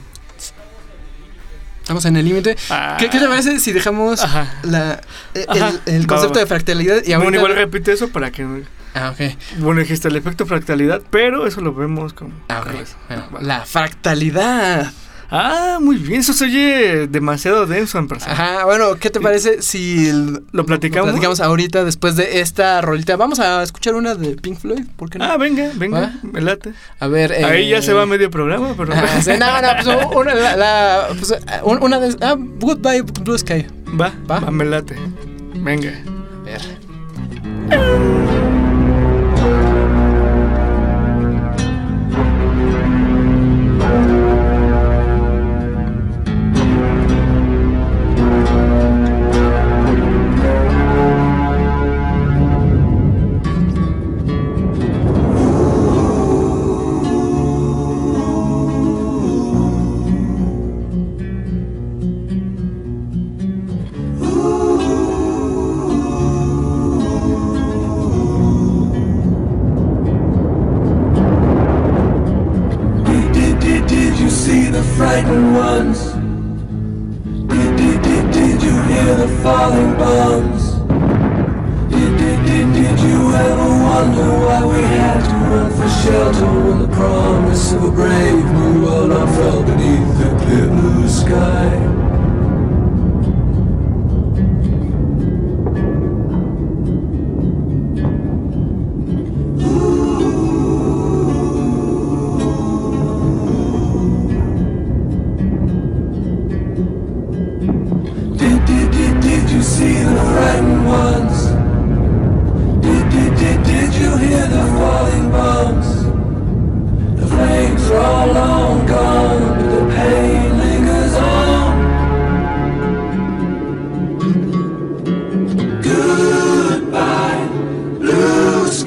[1.89, 2.55] Estamos en el límite.
[2.69, 4.45] ah, ¿Qué, qué te parece si dejamos Ajá.
[4.61, 5.01] la,
[5.33, 6.41] el, Ajá, el va, concepto va.
[6.41, 8.45] de fractalidad y Bueno, igual repite eso para que...
[8.93, 9.35] Ah, ok.
[9.57, 12.31] Bueno, dijiste el efecto fractalidad, pero eso lo vemos como...
[12.47, 12.65] Ah, ok.
[12.65, 12.91] Correcto.
[13.07, 13.41] Bueno, Va.
[13.41, 14.91] la fractalidad.
[15.31, 16.21] Ah, muy bien.
[16.21, 18.33] Eso se oye demasiado denso en persona.
[18.33, 20.11] Ajá, bueno, ¿qué te parece si
[20.51, 21.07] ¿Lo platicamos?
[21.07, 23.15] Lo platicamos ahorita después de esta rolita.
[23.15, 25.25] Vamos a escuchar una de Pink Floyd, ¿por qué no?
[25.25, 26.11] Ah, venga, venga, ¿Va?
[26.23, 26.73] me late.
[26.99, 27.31] a ver.
[27.45, 28.91] Ahí eh, ya se va medio programa, pero...
[28.95, 32.15] ah, sí, no, no, pues una, la, la- pues, un- una de.
[32.21, 33.67] Ah, Goodbye Blue Sky.
[33.99, 34.39] Va, Va.
[34.39, 34.95] va, me late.
[35.55, 35.91] Venga.
[36.39, 38.18] A ver.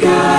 [0.03, 0.32] Sky.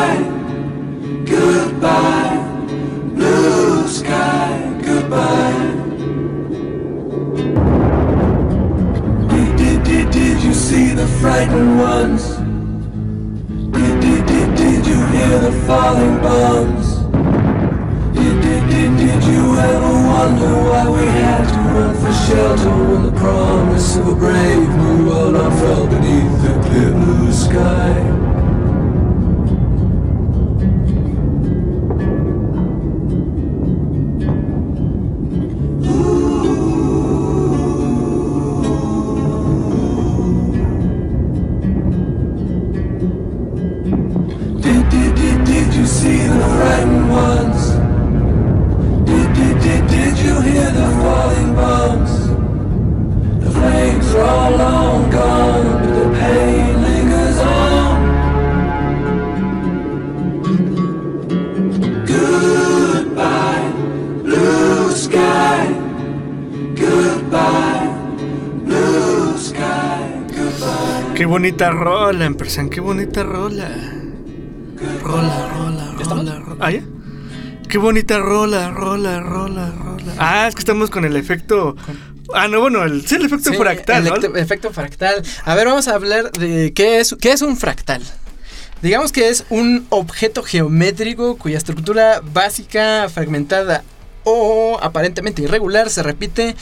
[72.44, 73.70] Persona, qué bonita rola.
[75.02, 76.58] Rola, rola, rola, rola.
[76.66, 76.82] ¿Ah, ya?
[77.70, 80.14] Qué bonita rola, rola, rola, rola.
[80.18, 81.78] Ah, es que estamos con el efecto.
[82.34, 84.36] Ah, no, bueno, el, sí, el efecto Sí, fractal, el ¿no?
[84.38, 85.24] efecto fractal.
[85.46, 88.02] A ver, vamos a hablar de qué es, qué es un fractal.
[88.82, 93.86] Digamos que es un objeto geométrico cuya estructura básica, fragmentada
[94.26, 96.58] o aparentemente irregular se repite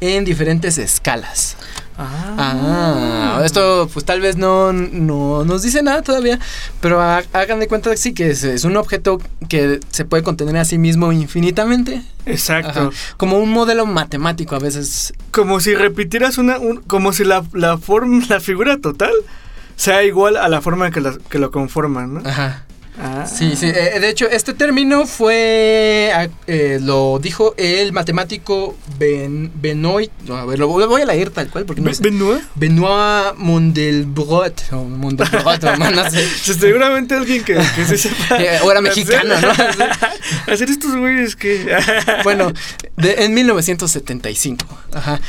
[0.00, 1.56] en diferentes escalas.
[1.98, 6.38] Ah, esto pues tal vez no, no nos dice nada todavía,
[6.80, 10.22] pero ha- hagan de cuenta que sí que es, es un objeto que se puede
[10.22, 12.02] contener a sí mismo infinitamente.
[12.26, 12.80] Exacto.
[12.80, 12.90] Ajá.
[13.16, 15.14] Como un modelo matemático a veces.
[15.30, 16.58] Como si repitieras una.
[16.58, 19.12] un- como si la, la forma, la figura total
[19.76, 22.20] sea igual a la forma que, la- que lo conforman, ¿no?
[22.28, 22.64] Ajá.
[22.98, 23.26] Ah.
[23.26, 23.66] Sí, sí.
[23.66, 26.10] eh, de hecho, este término fue.
[26.14, 30.10] ah, eh, lo dijo el matemático ben, Benoit.
[30.26, 32.02] no, a ver, lo, voy a leer tal cual porque no Be- sé.
[32.02, 32.42] Benoit.
[32.54, 34.62] Benoit Mondelbrot.
[34.72, 36.26] O Mondelbrot, no sé.
[36.54, 38.42] Seguramente alguien que, que se sepa.
[38.42, 39.48] Eh, o era mexicano, ¿no?
[40.52, 41.76] Hacer estos güeyes que.
[42.24, 42.52] Bueno,
[42.96, 44.66] de- en 1975.
[44.92, 45.20] Ajá.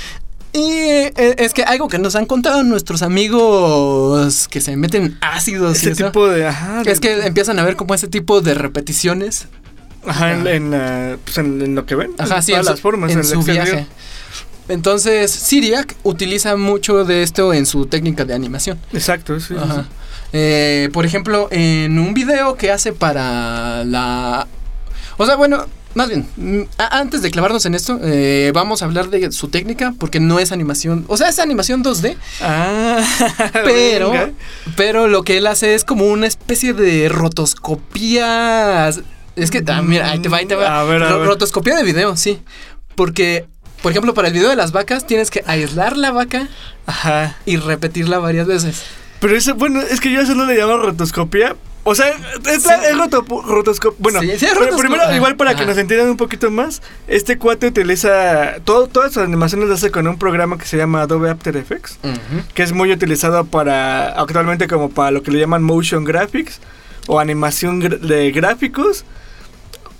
[0.53, 5.77] Y eh, es que algo que nos han contado nuestros amigos que se meten ácidos
[5.77, 6.47] y Ese eso, tipo de.
[6.47, 6.81] Ajá.
[6.85, 9.47] es que empiezan a ver como ese tipo de repeticiones.
[10.05, 12.11] Ajá, en, en, la- pues en, en lo que ven.
[12.17, 13.11] Ajá, en sí, todas las formas.
[13.11, 13.65] en su exterior.
[13.65, 13.87] viaje.
[14.69, 18.79] Entonces, Siriac utiliza mucho de esto en su técnica de animación.
[18.93, 19.47] Exacto, sí.
[19.49, 19.83] sí, Ajá.
[19.83, 19.87] sí.
[20.33, 24.45] Eh, por ejemplo, en un video que hace para la...
[25.17, 25.65] O sea, bueno,
[25.97, 29.93] más bien, mm, antes de clavarnos en esto, eh, vamos a hablar de su técnica,
[29.99, 33.03] porque no es animación, o sea, es animación 2D, Ah,
[33.65, 34.31] pero, venga.
[34.77, 38.89] pero lo que él hace es como una especie de rotoscopía...
[39.35, 40.79] Es que, ah, mira, ahí te va, ahí te va.
[40.79, 41.27] A ver, a Ro- ver.
[41.27, 42.39] Rotoscopía de video, sí.
[42.95, 43.45] Porque,
[43.83, 46.47] por ejemplo, para el video de las vacas tienes que aislar la vaca
[46.87, 47.37] Ajá.
[47.45, 48.83] y repetirla varias veces.
[49.19, 51.55] Pero eso, bueno, es que yo eso no le llamo rotoscopía.
[51.89, 52.69] O sea, es, Sí.
[52.89, 53.95] es roto, rotoscopia.
[53.99, 54.89] Bueno, Sí, sí, es pero rotoscopia.
[54.89, 58.55] primero, igual para que nos entiendan un poquito más, este cuate utiliza.
[58.65, 61.97] Todo, todas sus animaciones las hace con un programa que se llama Adobe After Effects,
[62.53, 64.09] que es muy utilizado para.
[64.19, 66.59] actualmente como para lo que le llaman motion graphics
[67.07, 69.05] o animación de gráficos.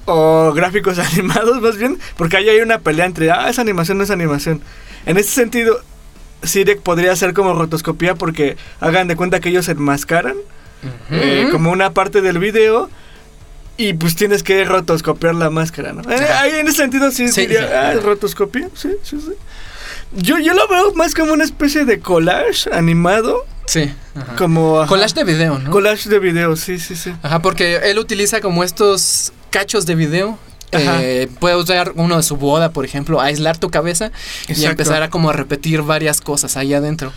[0.06, 4.04] O gráficos animados, más bien, porque ahí hay una pelea entre, ah, es animación, no
[4.04, 4.62] es animación.
[5.06, 5.80] En ese sentido,
[6.44, 10.36] Sirek podría ser como rotoscopía porque hagan de cuenta que ellos se enmascaran
[11.12, 12.90] eh, como una parte del video
[13.78, 16.02] y pues tienes que rotoscopiar la máscara, ¿no?
[16.12, 17.74] Eh, ahí en ese sentido sí, Sí, diría, sí.
[17.74, 19.34] ah, es rotoscopía, sí, sí, sí.
[20.14, 23.94] Yo, yo lo veo más como una especie de collage animado, Sí.
[24.16, 24.36] ajá.
[24.38, 24.80] como...
[24.80, 25.70] ajá, Collage de video, ¿no?
[25.70, 27.14] Collage de video, sí, sí, sí.
[27.22, 30.40] Ajá, porque él utiliza como estos cachos de video.
[30.74, 34.12] Eh, puede usar uno de su boda, por ejemplo, aislar tu cabeza
[34.50, 37.14] y empezar a como a repetir varias cosas ahí adentro.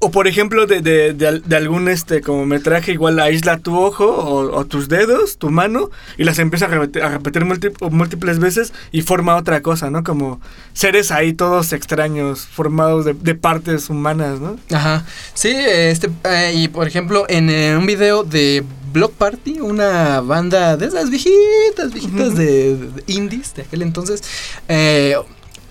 [0.00, 3.76] O por ejemplo, de, de, de al- de algún este como metraje, igual aísla tu
[3.76, 7.72] ojo o, o tus dedos, tu mano, y las empieza a repetir, a repetir múlti-
[7.90, 10.04] múltiples veces y forma otra cosa, ¿no?
[10.04, 10.40] Como
[10.72, 14.56] seres ahí todos extraños, formados de, partes humanas, ¿no?
[14.70, 15.04] Ajá.
[15.34, 20.76] Sí, este, eh, y por ejemplo, en eh, un video de Block Party, una banda
[20.76, 24.22] de esas viejitas, viejitas de indies de aquel entonces,
[24.68, 25.16] eh,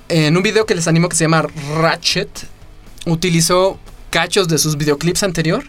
[0.09, 1.45] en un video que les animo que se llama
[1.79, 2.29] Ratchet,
[3.05, 5.63] utilizó cachos de sus videoclips anterior,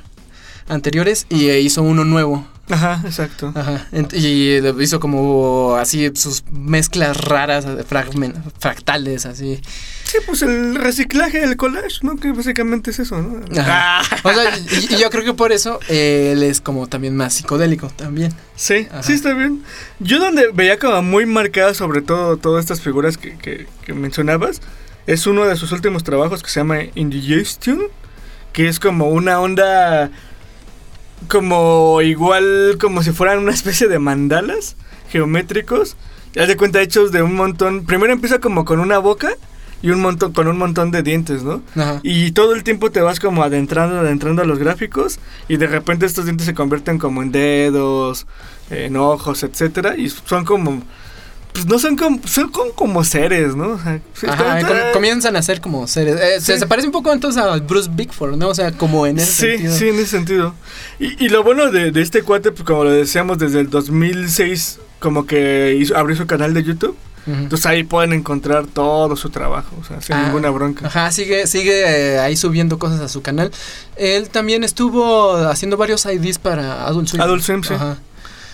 [0.68, 2.46] anteriores y eh, hizo uno nuevo.
[2.70, 3.50] Ajá, exacto.
[3.54, 3.86] Ajá.
[4.12, 9.58] Y eh, hizo como así sus mezclas raras, eh, fragmen- fractales, así.
[10.04, 12.16] Sí, pues el reciclaje, el collage, ¿no?
[12.16, 13.40] Que básicamente es eso, ¿no?
[13.58, 14.02] Ajá.
[14.22, 17.32] O sea, y, y yo creo que por eso eh, él es como también más
[17.34, 18.34] psicodélico también.
[18.54, 19.02] sí, Ajá.
[19.02, 19.62] sí está bien.
[19.98, 24.60] Yo donde veía como muy marcadas sobre todo todas estas figuras que, que, que mencionabas,
[25.06, 27.80] es uno de sus últimos trabajos que se llama Indigestion,
[28.52, 30.10] que es como una onda
[31.28, 34.76] como igual como si fueran una especie de mandalas
[35.10, 35.96] geométricos.
[36.34, 37.84] Ya de cuenta hechos de un montón.
[37.84, 39.30] Primero empieza como con una boca
[39.80, 41.62] y un montón con un montón de dientes, ¿no?
[41.74, 42.00] Ajá.
[42.02, 46.06] Y todo el tiempo te vas como adentrando, adentrando a los gráficos y de repente
[46.06, 48.26] estos dientes se convierten como en dedos,
[48.70, 50.82] en ojos, etcétera y son como
[51.58, 53.68] pues no son como son como, como seres, ¿no?
[53.72, 56.16] O sea, sí, Ajá, com- comienzan a ser como seres.
[56.20, 56.58] eh, se, Sí.
[56.60, 58.48] se parece un poco entonces a Bruce Bigford, ¿no?
[58.48, 59.74] O sea, como en ese Sí, sentido.
[59.76, 60.54] sí, en ese sentido.
[60.98, 64.78] Y, y lo bueno de, de este cuate, pues como lo decíamos desde el 2006,
[65.00, 66.96] como que hizo, abrió su canal de YouTube.
[67.26, 70.86] Entonces ahí pueden encontrar todo su trabajo, o sea, sin Ah, ninguna bronca.
[70.86, 73.50] Ajá, sigue, sigue eh, ahí subiendo cosas a su canal.
[73.96, 77.20] Él también estuvo haciendo varios IDs para Adult Swim.
[77.20, 77.74] Adult Swim, sí.
[77.74, 77.98] Ajá.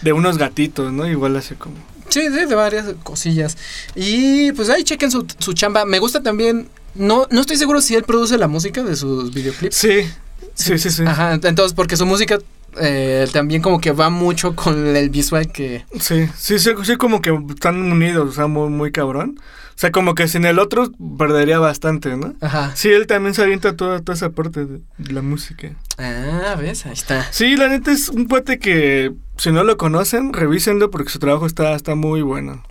[0.02, 1.06] De unos gatitos, ¿no?
[1.06, 1.76] Igual hace como...
[2.08, 3.56] Sí, de, de varias cosillas.
[3.94, 5.84] Y pues ahí chequen su, su chamba.
[5.84, 6.68] Me gusta también.
[6.94, 9.74] No, no estoy seguro si él produce la música de sus videoclips.
[9.76, 10.08] Sí,
[10.54, 11.02] sí, sí, sí.
[11.04, 12.38] Ajá, entonces porque su música
[12.80, 15.84] eh, también como que va mucho con el visual que...
[16.00, 19.40] Sí, sí, sí, sí, como que están unidos, o sea, muy, muy cabrón.
[19.76, 22.34] O sea, como que sin el otro perdería bastante, ¿no?
[22.40, 22.72] Ajá.
[22.76, 25.72] Sí, él también se avienta toda, toda esa parte de, de la música.
[25.98, 26.86] Ah, ¿ves?
[26.86, 27.26] Ahí está.
[27.32, 31.46] Sí, la neta es un cuate que, si no lo conocen, revísenlo porque su trabajo
[31.46, 32.62] está, está muy bueno.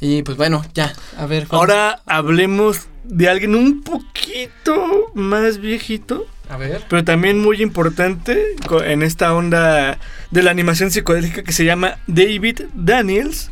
[0.00, 1.46] Y pues bueno, ya, a ver.
[1.48, 6.84] vamos- Ahora hablemos de alguien un poquito más viejito, A ver.
[6.88, 9.98] pero también muy importante en esta onda
[10.30, 13.50] de la animación psicodélica que se llama David Daniels.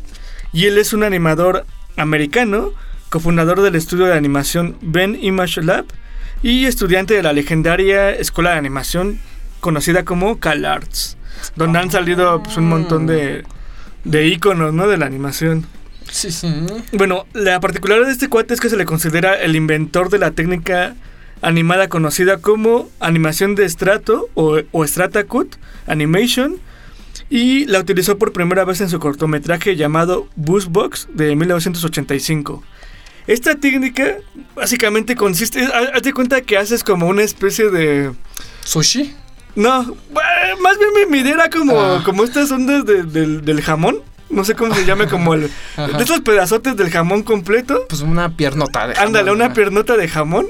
[0.53, 1.65] Y él es un animador
[1.97, 2.71] americano,
[3.09, 5.85] cofundador del estudio de animación Ben Image Lab
[6.43, 9.19] y estudiante de la legendaria escuela de animación
[9.59, 11.17] conocida como CalArts.
[11.55, 13.43] donde han salido pues, un montón de,
[14.03, 14.87] de íconos, ¿no?
[14.87, 15.65] De la animación.
[16.09, 16.47] Sí, sí.
[16.93, 20.31] Bueno, la particularidad de este cuate es que se le considera el inventor de la
[20.31, 20.95] técnica
[21.41, 26.59] animada conocida como animación de estrato o, o strata cut animation
[27.29, 32.63] y la utilizó por primera vez en su cortometraje llamado Buzzbox de 1985.
[33.27, 34.17] Esta técnica
[34.55, 38.11] básicamente consiste, haz haz de cuenta que haces como una especie de...
[38.63, 39.13] ¿Sushi?
[39.55, 42.01] No, bueno, más bien mi, idea era como, Ah.
[42.05, 43.97] como estas ondas de- del, del jamón.
[44.29, 45.97] No sé cómo se llame, como el, Ajá.
[45.97, 47.85] de esos pedazotes del jamón completo.
[47.89, 50.47] Pues una piernota de jamón, Ándale, una piernota de jamón.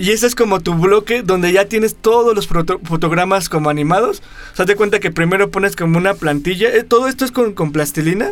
[0.00, 4.22] Y ese es como tu bloque donde ya tienes todos los foto- fotogramas como animados.
[4.52, 6.68] O sea, te cuenta que primero pones como una plantilla.
[6.68, 8.30] eh, todo esto es con, con plastilina.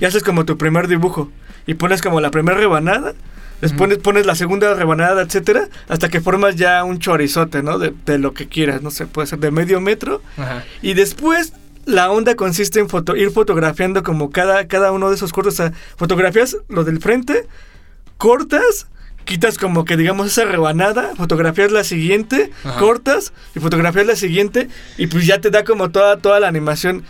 [0.00, 1.28] Y haces como tu primer dibujo.
[1.66, 3.14] Y pones como la primera rebanada.
[3.60, 5.68] Después pones, pones la segunda rebanada, etcétera.
[5.88, 7.78] Hasta que formas ya un chorizote, ¿no?
[7.78, 8.80] De, de lo que quieras.
[8.82, 10.22] No sé, puede ser de medio metro.
[10.80, 11.52] Y después
[11.86, 15.54] la onda consiste en foto- ir fotografiando como cada, cada uno de esos cortes.
[15.54, 17.46] O sea, fotografías lo del frente,
[18.16, 18.86] cortas,
[19.24, 22.78] quitas como que digamos esa rebanada, fotografías la siguiente, Ajá.
[22.78, 24.68] cortas y fotografías la siguiente
[24.98, 27.04] y pues ya te da como toda, toda la animación.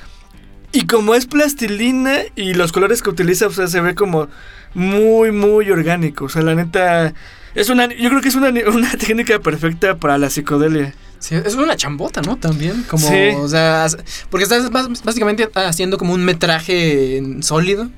[0.72, 4.28] Y como es plastilina y los colores que utiliza, o sea, se ve como
[4.74, 6.26] muy, muy orgánico.
[6.26, 7.12] O sea, la neta...
[7.56, 10.94] Es una, yo creo que es una, una técnica perfecta para la psicodelia.
[11.18, 12.36] Sí, es una chambota, ¿no?
[12.36, 13.30] También, como, Sí.
[13.36, 13.86] o sea,
[14.30, 14.70] porque estás
[15.04, 17.90] básicamente haciendo como un metraje sólido.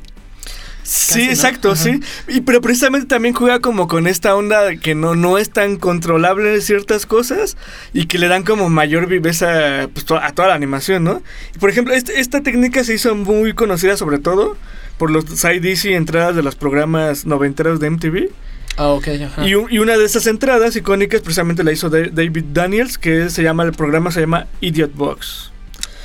[0.85, 2.01] Sí, exacto, sí.
[2.29, 6.61] Y pero precisamente también juega como con esta onda que no, no es tan controlable
[6.61, 7.57] ciertas cosas
[7.93, 11.23] y que le dan como mayor viveza pues, a toda la animación, ¿no?
[11.61, 14.57] Por ejemplo, este- esta técnica se hizo muy conocida sobre todo
[14.99, 18.29] por los side y entradas de los programas noventeros de MTV.
[18.77, 19.47] Ah, ok, ajá.
[19.47, 23.29] Y, un- y una de esas entradas icónicas precisamente la hizo Da- David Daniels, que
[23.31, 25.53] se llama, el programa se llama Idiot Box.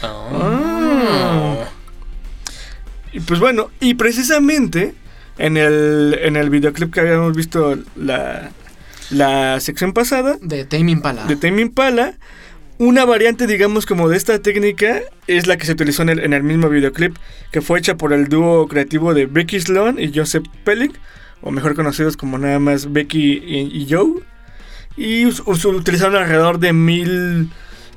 [0.03, 1.65] Ah.
[3.18, 4.93] Y pues bueno, y precisamente
[5.39, 8.51] en el, en el videoclip que habíamos visto la,
[9.09, 11.26] la sección pasada De Tame Impala.
[11.26, 12.13] de Tame Impala,
[12.78, 16.34] una variante, digamos, como de esta técnica es la que se utilizó en el, en
[16.34, 17.15] el mismo videoclip,
[17.51, 20.93] que fue hecha por el dúo creativo de Becky Sloan y Joseph Pellick,
[21.41, 24.22] o mejor conocidos como nada más Becky y, y Joe.
[24.95, 27.49] Y us- us- utilizaron alrededor de mil,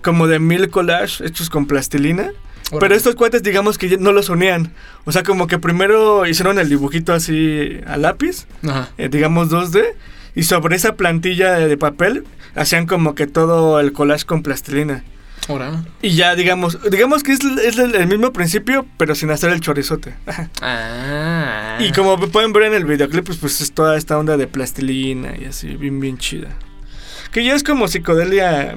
[0.03, 2.31] como de mil collages hechos con plastilina.
[2.79, 4.73] Pero estos cuates, digamos que no los unían.
[5.05, 8.91] O sea, como que primero hicieron el dibujito así a lápiz, Ajá.
[8.99, 9.95] eh, digamos 2D,
[10.37, 15.03] y sobre esa plantilla de, de papel hacían como que todo el collage con plastilina.
[15.49, 15.83] Ahora.
[16.03, 19.61] Y ya, digamos, digamos que es, es el, el mismo principio, pero sin hacer el
[19.61, 20.15] chorizote.
[20.63, 21.79] Ah.
[21.81, 25.35] Y como pueden ver en el videoclip, pues, pues es toda esta onda de plastilina
[25.37, 26.49] y así, bien, bien chida.
[27.33, 28.77] Que ya es como psicodelia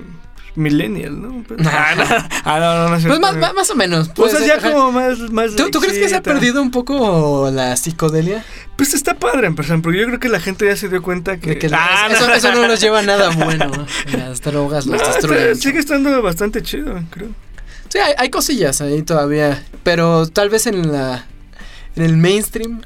[0.55, 1.43] millennial, ¿no?
[1.65, 2.03] Ah, no,
[2.45, 4.09] ah, no, no, no es Pues más, más, más o menos.
[4.09, 4.73] Pues puede ya ser, ajá.
[4.73, 8.43] como más, más ¿Tú, tú crees que se ha perdido un poco la psicodelia?
[8.75, 11.37] Pues está padre en persona, porque yo creo que la gente ya se dio cuenta
[11.37, 11.57] que...
[11.57, 13.71] Que Ah, eso, eso no nos lleva a nada bueno.
[14.17, 15.55] Las drogas los está- destruyen.
[15.55, 17.29] sigue estando bastante chido, creo.
[17.89, 19.63] Sí, hay, hay cosillas ahí todavía.
[19.83, 21.25] Pero tal vez en la.
[21.95, 22.81] En el mainstream.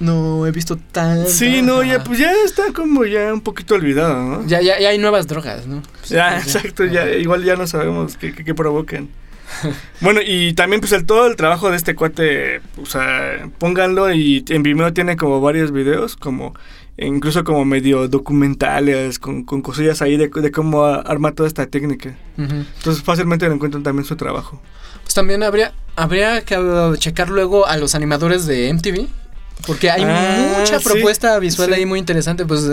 [0.00, 1.26] No he visto tan.
[1.26, 4.46] Sí, no, ya, pues ya está como ya un poquito olvidado, ¿no?
[4.46, 5.82] Ya, ya, ya hay nuevas drogas, ¿no?
[5.98, 9.08] Pues, Ya, pues, exacto, ya, igual ya no sabemos qué, qué, qué provocan.
[10.00, 14.44] bueno, y también pues el todo el trabajo de este cuate, o sea, pónganlo y
[14.48, 16.54] en Vimeo tiene como varios videos, como
[16.96, 22.16] incluso como medio documentales, con, con cosillas ahí de, de cómo arma toda esta técnica.
[22.36, 24.60] Entonces fácilmente lo encuentran también su trabajo.
[25.02, 29.08] Pues también habría, habría que uh, checar luego a los animadores de MTV.
[29.66, 31.74] Porque hay Ah, mucha sí, propuesta visual sí.
[31.74, 32.44] ahí muy interesante.
[32.46, 32.68] Pues,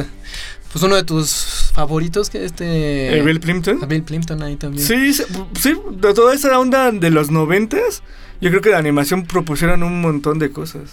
[0.72, 3.18] pues uno de tus favoritos, que este.
[3.18, 3.80] Eh, Bill Plimpton.
[3.88, 4.86] Bill Plimpton ahí también.
[4.86, 8.04] Sí, sí, de toda esa onda de los noventas,
[8.42, 10.84] yo creo que de animación propusieron un montón de cosas.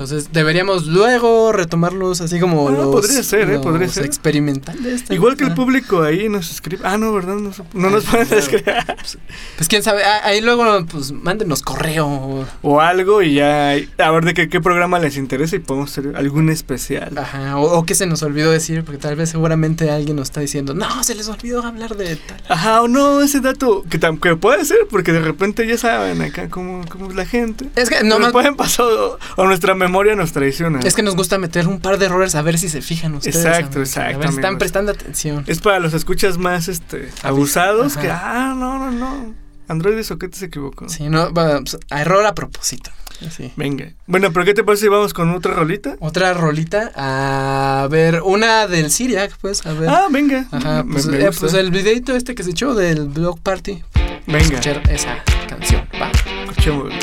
[0.00, 2.86] Entonces deberíamos luego retomarlos así como Ah, los.
[2.86, 3.52] podría ser, ¿eh?
[3.54, 4.06] los Podría ser.
[4.06, 5.04] experimentales.
[5.10, 6.80] Igual que el público ahí nos escribe.
[6.86, 7.34] Ah, no, ¿verdad?
[7.34, 8.40] No, no nos Ah, pueden claro.
[8.42, 8.74] escribir.
[9.56, 12.46] Pues quién sabe, ah, ahí luego pues mándenos correo.
[12.62, 13.72] O algo y ya.
[13.98, 17.18] A ver de qué, qué programa les interesa y podemos hacer algún especial.
[17.18, 20.40] Ajá, o, o que se nos olvidó decir, porque tal vez seguramente alguien nos está
[20.40, 22.40] diciendo, no, se les olvidó hablar de tal.
[22.48, 26.48] Ajá, o no, ese dato que, que puede ser, porque de repente ya saben acá
[26.48, 27.66] cómo, cómo es la gente.
[27.76, 30.80] Es que No no nos pueden pasar o, o nuestra memoria nos traiciona.
[30.80, 33.36] Es que nos gusta meter un par de errores a ver si se fijan ustedes.
[33.36, 35.44] Exacto, exacto, están prestando atención.
[35.46, 38.00] Es para los escuchas más este abusados Ajá.
[38.02, 39.34] que, ah, no, no, no.
[39.68, 40.88] Android Soquete se equivocó.
[40.88, 42.90] Sí, no, pues, a error a propósito.
[43.30, 43.52] Sí.
[43.56, 43.92] Venga.
[44.06, 45.96] Bueno, pero ¿qué te parece si vamos con otra rolita?
[46.00, 49.90] Otra rolita, a ver, una del Siriac, pues, a ver.
[49.90, 50.46] Ah, venga.
[50.50, 53.82] Ajá, pues, me eh, pues el videito este que se echó del Block Party.
[54.26, 54.38] Venga.
[54.38, 55.22] Escuchar esa.
[55.48, 55.86] canción.
[56.00, 56.10] Va.
[56.48, 56.94] Escuchemos.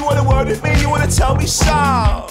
[0.00, 0.80] You wanna word with me.
[0.80, 2.26] You wanna tell me so?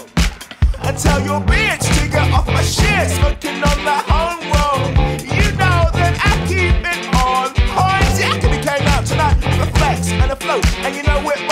[0.82, 3.12] And tell your bitch to get off my shit.
[3.12, 5.22] Smoking on the home road.
[5.22, 8.08] You know that I keep it on point.
[8.16, 10.66] See, I can be came out tonight with a flex and a float.
[10.84, 11.49] And you know it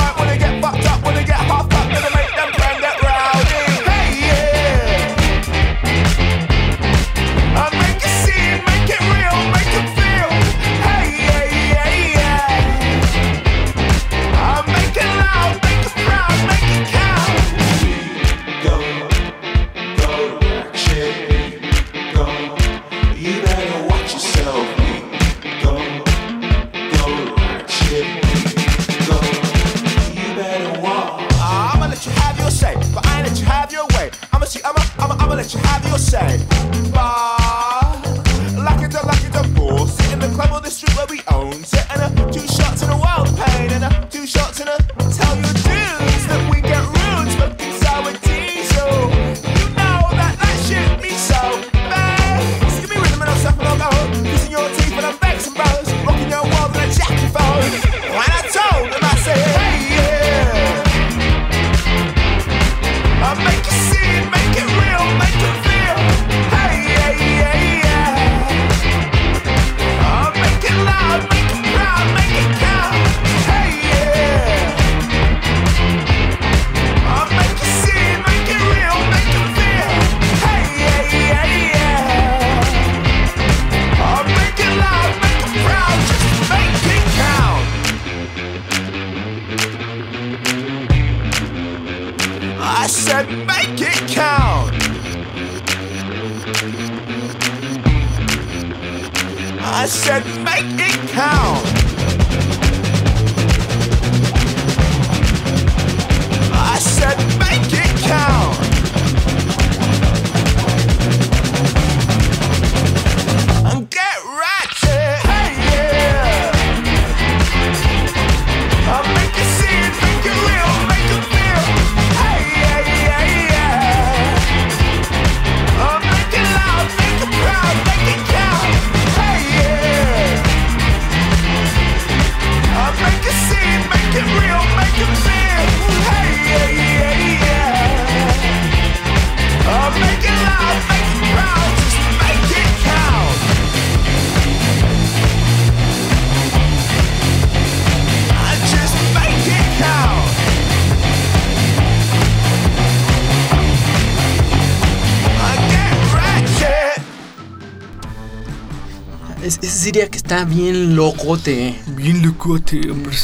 [160.28, 161.80] está bien locote.
[161.96, 163.16] Bien locote, hombre.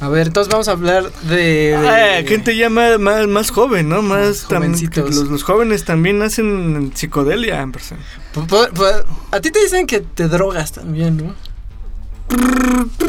[0.00, 1.74] A ver, entonces vamos a hablar de.
[1.74, 4.02] Ah, gente ya más, más, más joven, ¿no?
[4.02, 4.74] Más también.
[4.94, 7.62] Los, los jóvenes también hacen psicodelia,
[8.74, 11.34] pu- a ti te dicen que te drogas también, ¿no?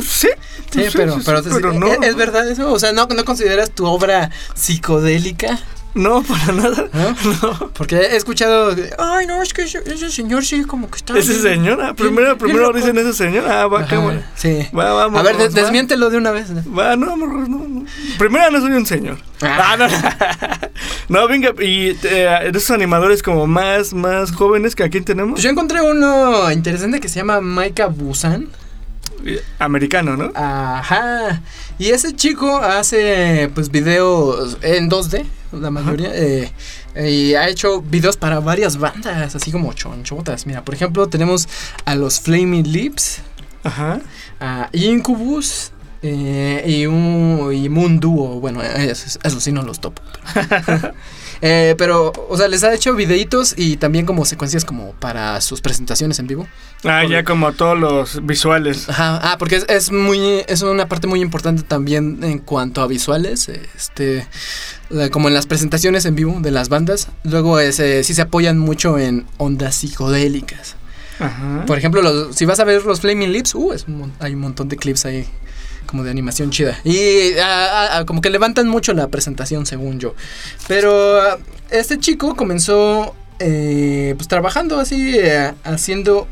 [0.01, 0.29] Sí,
[0.71, 1.87] Sí, pero, pero, pero ¿es- no.
[2.01, 2.71] ¿es, verdad eso?
[2.71, 5.59] O sea, ¿no, ¿no consideras tu obra psicodélica?
[5.95, 6.87] No, para nada.
[6.93, 7.71] ¿No?
[7.73, 11.17] Porque he escuchado, de, ay, no, es que ese, ese señor sí como que está...
[11.17, 12.77] Esa señora, bien- primero, primero loco".
[12.77, 13.61] dicen esa señora.
[13.63, 14.31] Ah, va, Ajá, cámara.
[14.35, 14.67] Sí.
[14.77, 15.19] Va, vamos.
[15.19, 15.61] a ver, des- va.
[15.61, 16.47] desmiéntelo de una vez.
[16.77, 17.85] Va, no, amor, no, no.
[18.17, 19.17] Primero no soy un señor.
[19.41, 19.71] Ah.
[19.73, 19.97] Ah, no, no.
[21.09, 25.33] No, venga, y eh, esos animadores como más, más jóvenes que aquí tenemos.
[25.33, 28.47] Pues yo encontré uno interesante que se llama Maika Busan.
[29.25, 30.31] Eh, Americano, ¿no?
[30.35, 31.41] Ajá.
[31.77, 36.09] Y ese chico hace pues videos en 2D, la mayoría.
[36.13, 36.51] eh,
[36.95, 40.45] y ha hecho videos para varias bandas, así como chonchotas.
[40.45, 41.47] Mira, por ejemplo, tenemos
[41.85, 43.19] a los Flaming Lips,
[43.63, 44.01] Ajá.
[44.39, 48.39] a Incubus eh, y un y Moon Duo.
[48.39, 50.01] Bueno, eso, eso sí no los topo.
[51.41, 55.61] Eh, pero, o sea, les ha hecho videitos y también como secuencias como para sus
[55.61, 56.47] presentaciones en vivo.
[56.83, 58.89] Ah, ya como todos los visuales.
[58.89, 62.87] Ajá, ah, porque es, es muy, es una parte muy importante también en cuanto a
[62.87, 64.27] visuales, este,
[65.11, 68.97] como en las presentaciones en vivo de las bandas, luego ese, sí se apoyan mucho
[68.99, 70.75] en ondas psicodélicas.
[71.19, 71.63] Ajá.
[71.65, 74.41] Por ejemplo, los- si vas a ver los Flaming Lips, uh, es un hay un
[74.41, 75.25] montón de clips ahí
[75.85, 76.79] como de animación chida.
[76.83, 77.31] Y
[78.05, 80.15] como que levantan mucho la presentación, según yo.
[80.67, 86.27] Pero este chico comenzó eh, pues trabajando así, eh, haciendo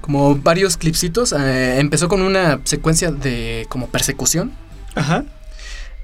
[0.00, 1.32] como varios clipsitos.
[1.32, 4.52] eh, empezó con una secuencia de como persecución.
[4.94, 5.24] Ajá.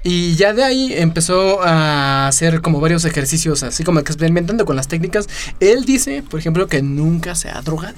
[0.03, 4.87] Y ya de ahí empezó a hacer como varios ejercicios, así como experimentando con las
[4.87, 5.27] técnicas.
[5.59, 7.95] Él dice, por ejemplo, que nunca se ha drogado.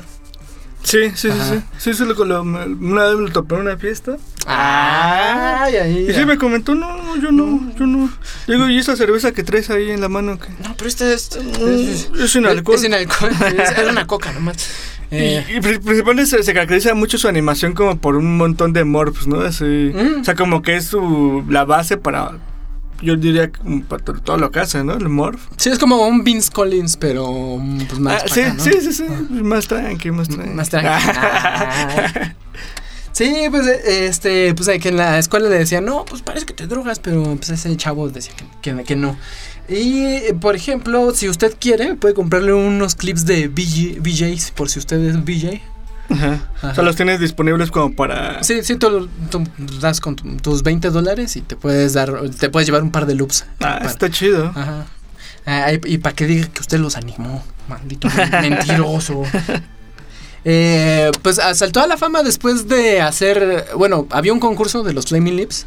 [0.83, 1.45] Sí, sí, sí, Ajá.
[1.55, 1.61] sí.
[1.77, 2.65] Sí, sí, lo, lo- una
[3.05, 4.17] vez me lo topé en una fiesta.
[4.45, 6.07] Ay, ahí.
[6.09, 8.09] Y sí me comentó, no, no, yo no, yo no.
[8.47, 10.39] Digo, ¿y esa cerveza que traes ahí en la mano?
[10.39, 10.49] ¿qué?
[10.63, 11.29] No, pero este es.
[11.37, 12.75] Mm, es sin alcohol.
[12.75, 13.31] Es sin alcohol.
[13.59, 14.57] Es, es una coca nomás.
[15.11, 18.73] Eh, Y, y pri- principalmente se, se caracteriza mucho su animación como por un montón
[18.73, 19.41] de morphs, ¿no?
[19.41, 20.21] Así, Mm.
[20.21, 22.31] O sea, como que es su, la base para,
[23.01, 23.81] yo diría, mm,
[24.23, 24.93] todo lo que hace, ¿no?
[24.93, 25.41] El morph.
[25.57, 28.23] sí, es como un Vince Collins, pero mm, pues más.
[28.23, 28.63] Ah, sí, acá, ¿no?
[28.63, 30.49] sí, sí, sí, más tranqui, más tranqui.
[30.53, 30.89] Más tranqui.
[30.89, 32.33] Ah.
[33.11, 36.45] Sí, pues eh, este, pues eh, que en la escuela le decían, no, pues parece
[36.45, 38.31] que te drogas, pero pues ese chavo decía
[38.61, 39.17] que, que- que no.
[39.67, 44.79] Y, por ejemplo, si usted quiere, puede comprarle unos clips de VJ, VJs, por si
[44.79, 45.59] usted es VJ.
[46.09, 46.39] Ajá.
[46.57, 46.71] Ajá.
[46.71, 48.43] O sea, los tienes disponibles como para...
[48.43, 49.43] Sí, sí, tú, tú
[49.79, 53.05] das con tu- tus 20 dólares y te puedes dar, te puedes llevar un par
[53.05, 53.45] de loops.
[53.53, 54.47] Ah, Para- está chido.
[54.55, 54.85] Ajá.
[55.45, 58.07] Ah, y, para que diga que usted los animó, maldito
[58.41, 59.23] mentiroso.
[60.45, 65.07] Eh, pues saltó a la fama después de hacer, bueno, había un concurso de los
[65.07, 65.65] Flaming Lips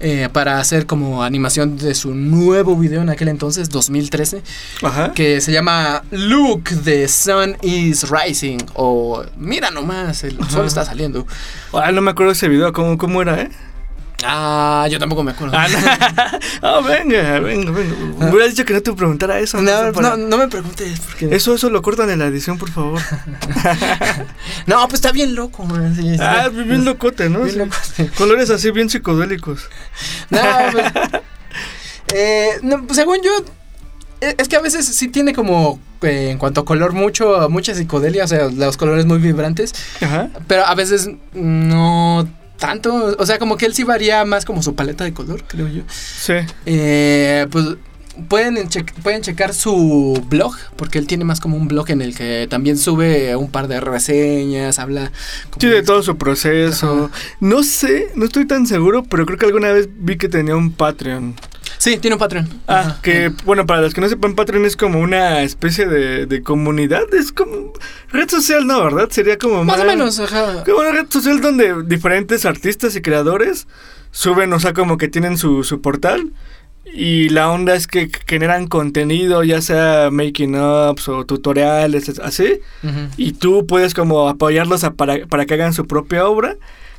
[0.00, 4.42] eh, para hacer como animación de su nuevo video en aquel entonces, 2013,
[4.82, 5.12] Ajá.
[5.12, 11.26] que se llama Look, the Sun is Rising o Mira nomás, el sol está saliendo.
[11.72, 13.50] Ah, no me acuerdo ese video, ¿cómo, cómo era, eh?
[14.24, 15.56] Ah, yo tampoco me acuerdo.
[15.56, 15.78] Ah, no.
[16.60, 17.94] Ah, venga, venga, venga.
[18.18, 19.60] Me hubieras dicho que no te preguntara eso.
[19.62, 21.34] No, sé, para- no, no me preguntes porque...
[21.34, 23.00] Eso, eso lo cortan en la edición, por favor.
[24.66, 26.16] No, pues está bien loco, man, sí.
[26.20, 27.40] Ah, bien locote, ¿no?
[27.40, 27.58] Bien Sí.
[27.58, 28.08] locote.
[28.16, 29.68] Colores así bien psicodélicos.
[30.30, 30.40] No,
[30.72, 30.92] pues,
[32.14, 33.30] eh, no, pues, según yo,
[34.20, 37.74] eh, es que a veces sí tiene como, eh, en cuanto a color, mucho, mucha
[37.74, 40.28] psicodelia, o sea, los colores muy vibrantes, Ajá.
[40.46, 42.28] pero a veces no
[42.58, 45.68] tanto, o sea, como que él sí varía más como su paleta de color, creo
[45.68, 45.82] yo.
[45.88, 46.34] Sí.
[46.66, 47.64] Eh, pues
[48.28, 52.16] pueden, che- pueden checar su blog, porque él tiene más como un blog en el
[52.16, 55.12] que también sube un par de reseñas, habla...
[55.50, 57.10] como Sí, de todo su proceso.
[57.40, 60.72] No sé, no estoy tan seguro, pero creo que alguna vez vi que tenía un
[60.72, 61.36] Patreon.
[61.78, 62.48] Sí, tiene un Patreon.
[62.66, 62.98] Ah, Ajá.
[63.02, 67.02] que bueno, para los que no sepan, Patreon es como una especie de, de comunidad.
[67.14, 67.72] Es como
[68.12, 68.82] red social, ¿no?
[68.84, 69.08] ¿Verdad?
[69.10, 70.64] Sería como Más o menos, ajá.
[70.64, 73.68] Como una red social donde diferentes artistas y creadores
[74.10, 76.32] suben, o sea, como que tienen su, su portal.
[76.90, 82.60] Y la onda es que generan contenido, ya sea making ups o tutoriales, es- así.
[83.16, 86.56] Y tú puedes como apoyarlos a- para, para que hagan su propia obra.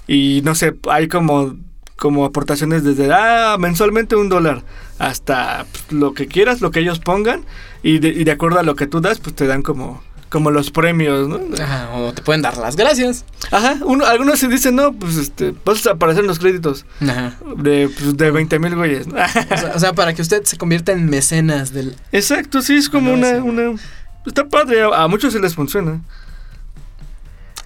[0.07, 1.55] Y no sé, hay como,
[1.99, 4.63] como aportaciones desde, ah, mensualmente un dólar,
[4.97, 7.41] hasta pues, lo que quieras, lo que ellos pongan.
[7.83, 10.51] Y de, y de acuerdo a lo que tú das, pues te dan como, como
[10.51, 11.39] los premios, ¿no?
[11.61, 13.25] Ajá, o te pueden dar las gracias.
[13.51, 17.37] Ajá, uno, algunos se dicen, no, pues este, vas a aparecer en los créditos Ajá.
[17.57, 19.07] de, pues, de 20 mil güeyes.
[19.07, 19.15] ¿no?
[19.15, 21.95] O sea, o sea, para que usted se convierta en mecenas del...
[22.11, 23.37] Exacto, sí, es como No, una, sí.
[23.37, 23.79] una...
[24.25, 26.01] Está padre, a, a muchos se les funciona.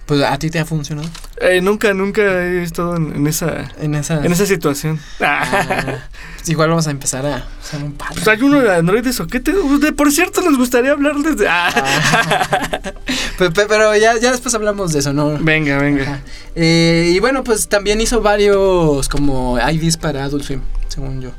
[0.06, 1.08] Pues a ti te ha funcionado
[1.40, 4.22] Eh, nunca, nunca he estado en, en esa, en esa...
[4.22, 5.00] en esa situación.
[5.20, 6.00] Ah,
[6.36, 8.14] pues igual vamos a empezar a usar un padre.
[8.16, 9.54] Pues hay uno de Android de soquete.
[9.80, 11.48] De, por cierto, les gustaría hablarles de.
[11.48, 11.72] Ah.
[13.38, 15.38] Pe- pe- Pero ya, ya después hablamos de eso, ¿no?
[15.40, 16.20] Venga, venga.
[16.54, 21.30] Eh, y bueno, pues también hizo varios como IDs para Adult Swim, según yo.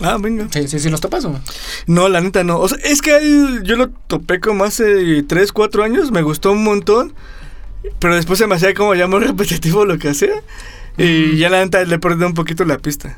[0.00, 0.48] Ah, venga.
[0.50, 1.38] Sí, sí, sí, los topas o
[1.86, 2.58] No, la neta no.
[2.58, 6.10] O sea, es que él yo lo topé como hace 3, 4 años.
[6.10, 7.14] Me gustó un montón.
[7.98, 10.32] Pero después se me hacía como ya muy repetitivo lo que hacía.
[10.98, 13.16] Y ya la neta le perdí un poquito la pista.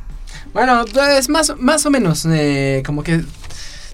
[0.52, 0.84] Bueno,
[1.18, 3.22] es más, más o menos, eh, como que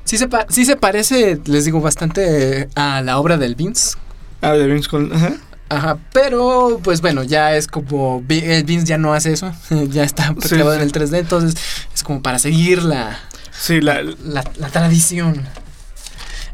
[0.05, 3.97] sí se, pa- sí se parece, les digo, bastante eh, a la obra del Vince.
[4.43, 4.89] Ah, de Vince.
[5.13, 5.37] Ajá.
[5.71, 9.53] Ajá, pero pues bueno, ya es como, el Vince ya no hace eso,
[9.89, 11.55] ya está Sí, en el 3D, entonces
[11.95, 13.19] es como para seguir la,
[13.53, 14.03] Sí, la.
[14.03, 15.47] la, la tradición.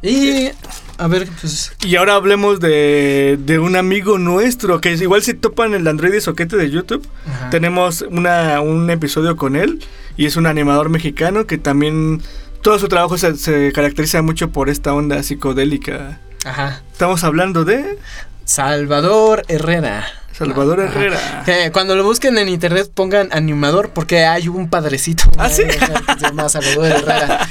[0.03, 0.51] Y,
[0.99, 5.35] a ver, pues, Y ahora hablemos de, de un amigo nuestro que es igual si
[5.35, 7.07] topan el Android y soquete de YouTube.
[7.29, 7.51] ajá.
[7.51, 9.83] Tenemos una, un episodio con él
[10.17, 12.23] y es un animador mexicano que también
[12.63, 16.21] todo su trabajo se, se caracteriza mucho por esta onda psicodélica.
[16.45, 16.83] Ajá.
[16.93, 17.99] Estamos hablando de
[18.45, 20.07] Salvador Herrera.
[20.33, 20.93] Salvador Ajá.
[20.99, 21.45] Herrera.
[21.47, 25.25] Eh, cuando lo busquen en internet pongan animador porque hay un padrecito.
[25.39, 25.63] ¿Ah, sí?
[25.65, 27.49] que se llama Salvador Herrera.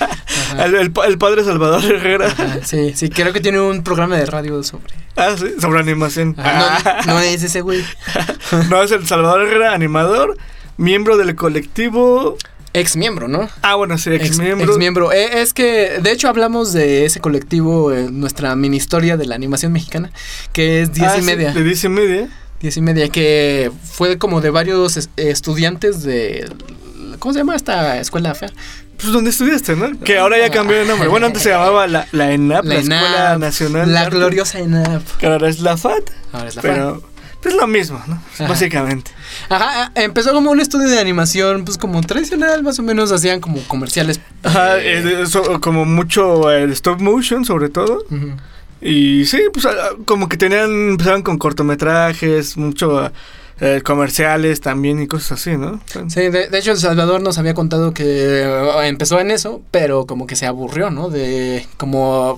[0.63, 2.27] El, el pa- el padre Salvador Herrera.
[2.27, 4.93] Ajá, sí, sí, creo que tiene un programa de radio sobre.
[5.15, 6.35] Ah, sí, sobre animación.
[6.37, 7.83] Ajá, no, no es ese güey.
[8.69, 10.37] No, es el Salvador Herrera, animador,
[10.77, 12.37] miembro del colectivo
[12.73, 13.47] ex miembro, ¿no?
[13.61, 15.11] Ah, bueno, sí, ex Ex- miembro.
[15.13, 19.35] Eh, es que, de hecho, hablamos de ese colectivo en nuestra mini historia de la
[19.35, 20.11] animación mexicana,
[20.51, 21.53] que es Diez Ah, y sí, Media.
[21.53, 22.29] De 10 y media.
[22.59, 26.49] Diez y Media, que fue como de varios es- estudiantes de...
[27.19, 28.49] ¿Cómo se llama esta escuela fea?
[29.05, 29.99] Pues donde estudiaste, ¿no?
[29.99, 31.07] Que ahora ya cambió de nombre.
[31.07, 33.93] Bueno, antes se llamaba la, la ENAP, la, Escuela ENAP, Nacional.
[33.93, 35.03] La Arte, gloriosa ENAP.
[35.19, 36.09] Que ahora es la FAT.
[36.33, 36.69] Ahora es la FAD.
[36.71, 37.03] pero
[37.43, 38.19] es lo mismo, ¿no?
[38.33, 38.47] Ajá.
[38.47, 39.11] Básicamente.
[39.47, 43.61] Ajá, empezó como un estudio de animación, pues como tradicional, más o menos hacían como
[43.67, 44.19] comerciales.
[44.41, 48.05] Ajá, eh, eh, eso, como mucho eh, stop motion, sobre todo.
[48.09, 48.31] ujú.
[48.81, 53.11] Y sí, pues ah, como que tenían, empezaban con cortometrajes, mucho
[53.59, 55.79] eh, comerciales también y cosas así, ¿no?
[56.07, 58.03] Sí, de, de hecho El Salvador nos había contado que
[58.43, 61.09] eh, empezó en eso, pero como que se aburrió, ¿no?
[61.09, 62.37] De como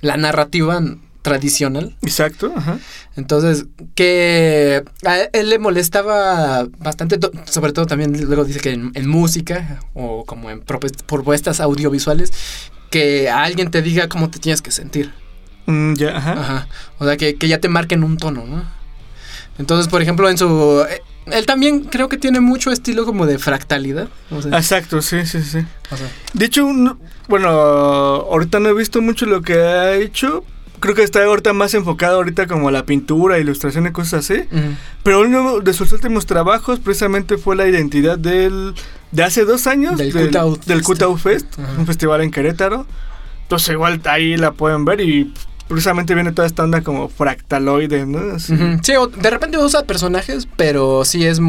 [0.00, 0.82] la narrativa
[1.22, 1.96] tradicional.
[2.02, 2.78] Exacto, ajá.
[3.16, 9.06] Entonces, que a él le molestaba bastante, sobre todo también luego dice que en, en
[9.08, 12.32] música o como en propuest- propuestas audiovisuales,
[12.90, 15.12] que alguien te diga cómo te tienes que sentir.
[15.66, 16.32] Mm, ya, ajá.
[16.32, 16.68] Ajá.
[16.98, 18.64] O sea, que, que ya te marquen un tono, ¿no?
[19.60, 20.84] Entonces, por ejemplo, en su...
[20.88, 24.08] eh, Él también creo que tiene mucho estilo como de fractalidad.
[24.30, 25.58] O sea, Exacto, sí, sí, sí.
[25.90, 26.66] o sea, De hecho,
[27.28, 30.44] bueno, ahorita no he visto mucho lo que ha hecho.
[30.80, 34.40] Creo que está ahorita más enfocado ahorita como a la pintura, ilustración y cosas así.
[34.50, 34.74] ujú.
[35.02, 38.74] Pero uno de sus últimos trabajos precisamente fue la identidad del
[39.12, 40.82] de hace dos años Del del, Cookout del
[41.18, 41.44] Fest.
[41.50, 41.72] Fest, Ajá.
[41.78, 42.86] un festival en Querétaro.
[43.42, 45.34] Entonces igual ahí la pueden ver y
[45.70, 48.34] precisamente viene toda esta onda como fractaloide, ¿no?
[48.34, 48.54] Así.
[48.82, 51.40] Sí, o de repente usa personajes, pero sí es,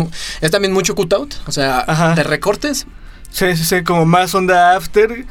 [0.41, 1.33] es también mucho cutout.
[1.47, 2.13] O sea, Ajá.
[2.13, 2.85] de recortes.
[3.31, 5.25] Sí, sí, sí, como más onda after,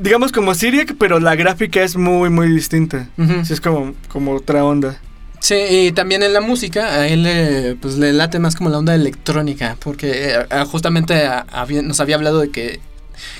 [0.00, 3.08] digamos como Syriac, pero la gráfica es muy, muy distinta.
[3.18, 3.44] Ujú.
[3.44, 4.96] Sí, es como, como otra onda.
[5.40, 8.78] Sí, y también en la música, a él le, pues, le late más como la
[8.78, 11.28] onda electrónica, porque eh, justamente
[11.82, 12.80] nos había hablado de que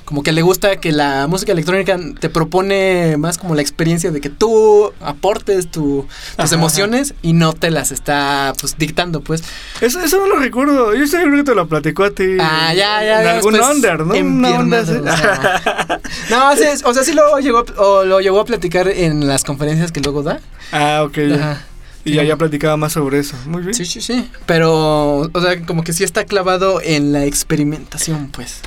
[0.05, 4.21] como que le gusta que la música electrónica te propone más como la experiencia de
[4.21, 6.07] que tú aportes tu-
[6.37, 9.43] tus Ajá, emociones y no te las está pues dictando, pues.
[9.81, 10.95] Eso, eso no lo recuerdo.
[10.95, 12.37] Yo seguro que te lo platicó a ti.
[12.41, 13.19] Ah, ya, ya.
[13.21, 14.15] En ya, algún under, ¿no?
[14.15, 14.93] Una onda así.
[14.93, 16.01] o sea.
[16.31, 19.45] no, sí, o sea, sí lo llegó, a- o lo llegó a platicar en las
[19.45, 20.41] conferencias que luego da.
[20.73, 21.19] ah, ok.
[21.35, 21.65] Ajá.
[22.03, 23.37] Y ya, ya platicaba más sobre eso.
[23.45, 23.75] Muy bien.
[23.75, 24.31] Sí, sí, sí.
[24.47, 28.61] Pero, o sea, como que sí está clavado en la experimentación, pues.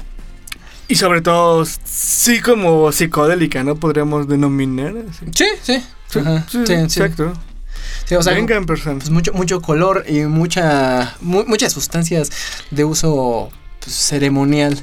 [0.94, 3.76] Y sobre todo, sí como psicodélica, ¿no?
[3.76, 4.94] Podríamos denominar.
[5.10, 5.26] así.
[5.34, 5.84] Sí, sí.
[6.08, 6.46] Sí, Ajá.
[6.50, 6.74] sí, sí, sí.
[6.74, 7.34] exacto.
[8.06, 8.98] Sí, o sea, Venga en persona.
[9.00, 12.30] pues mucho, mucho color y mucha, mu- muchas sustancias
[12.70, 14.80] de uso pues, ceremonial,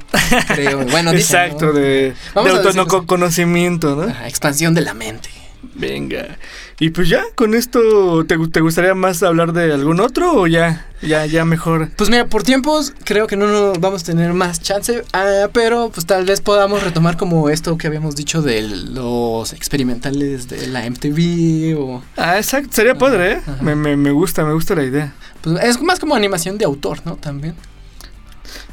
[0.49, 0.81] creo.
[0.91, 1.73] Bueno, dicen, Exacto, ¿no?
[1.75, 4.03] de, de autoconocimiento, ¿no?
[4.11, 5.29] Ajá, expansión de la mente.
[5.75, 6.37] Venga.
[6.83, 10.87] Y pues ya, con esto, ¿te, te gustaría más hablar de algún otro o ya,
[11.03, 11.91] ya, ya mejor?
[11.95, 15.91] Pues mira, por tiempos creo que no nos vamos a tener más chance, ah, pero
[15.93, 20.89] pues tal vez podamos retomar como esto que habíamos dicho de los experimentales de la
[20.89, 23.41] MTV o Ah, exacto, sería padre, ¿eh?
[23.61, 25.13] Me, me, me gusta, me gusta la idea.
[25.43, 27.17] pues es más como animación de autor, ¿no?
[27.17, 27.55] También.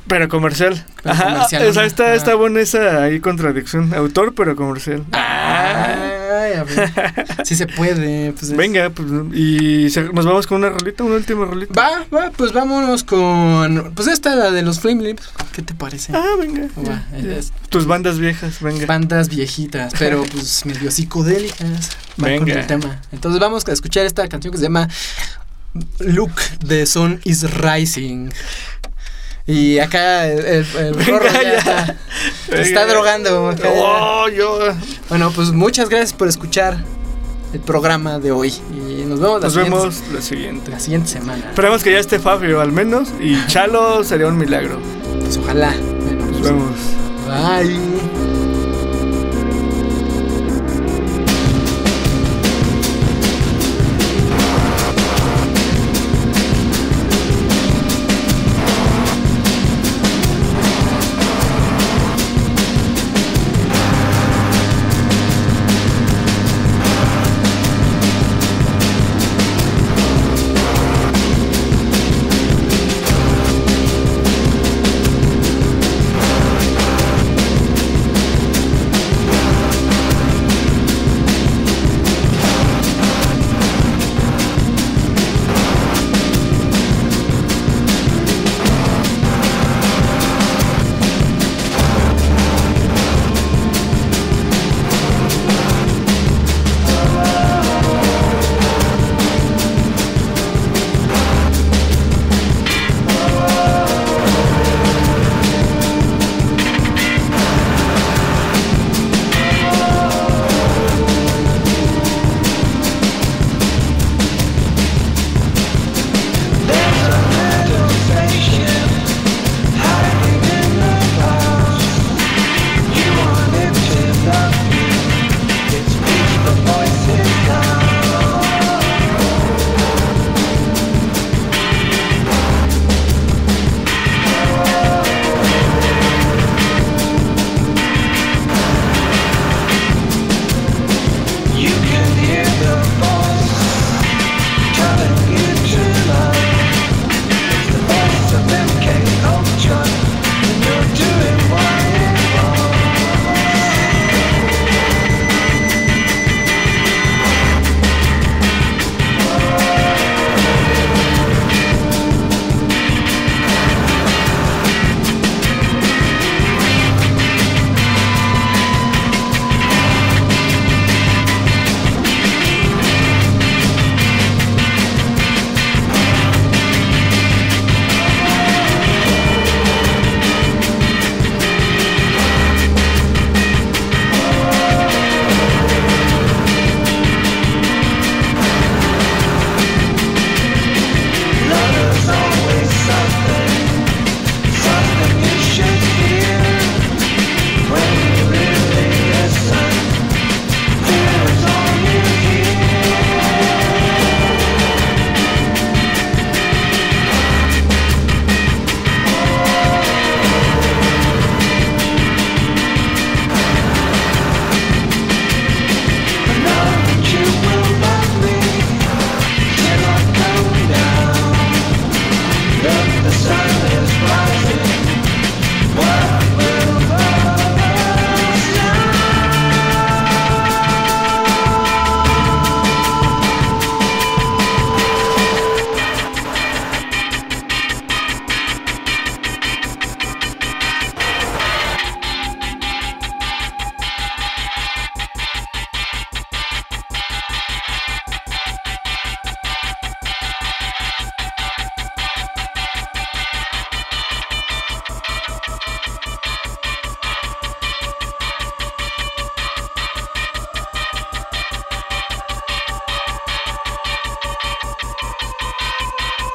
[0.07, 0.85] Pero comercial.
[1.03, 1.87] Pero Ajá, comercial, o sea, ¿no?
[1.87, 3.93] está, está buena esa ahí contradicción.
[3.93, 5.03] Autor, pero comercial.
[5.11, 7.25] Ay, a ver.
[7.43, 8.31] Sí se puede.
[8.31, 11.73] Pues es- Venga, pues, y se- nos vamos con una rolita, una última rolita.
[11.73, 13.91] Va, va, pues vámonos con.
[13.95, 15.29] Pues esta, la de los Flame Lips.
[15.53, 16.13] ¿Qué te parece?
[16.15, 16.67] Ah, venga.
[16.77, 17.35] Va, ya, ya.
[17.37, 18.85] es- Tus bandas viejas, venga.
[18.85, 21.89] Bandas viejitas, pero pues medio psicodélicas.
[22.15, 22.53] Con Venga.
[22.61, 23.01] el tema.
[23.11, 24.87] Entonces vamos a escuchar esta canción que se llama
[25.99, 26.31] Look
[26.65, 28.29] the Sun is Rising.
[29.47, 31.57] Y acá el, el, el Venga, gorro ya, ya.
[31.57, 31.95] está,
[32.61, 33.47] está drogando.
[33.49, 33.69] acá.
[33.73, 34.59] Oh, yo.
[35.07, 36.77] Bueno, pues muchas gracias por escuchar
[37.53, 38.53] el programa de hoy.
[38.71, 40.71] Y nos vemos la, Nos siguiente, vemos la siguiente.
[40.71, 41.45] la siguiente semana.
[41.49, 43.07] Esperamos que ya esté Fabio al menos.
[43.21, 44.79] Y Chalo sería un milagro.
[45.21, 45.73] Pues ojalá.
[46.03, 46.71] Bueno, Nos pues, vemos.
[47.25, 48.46] Bye.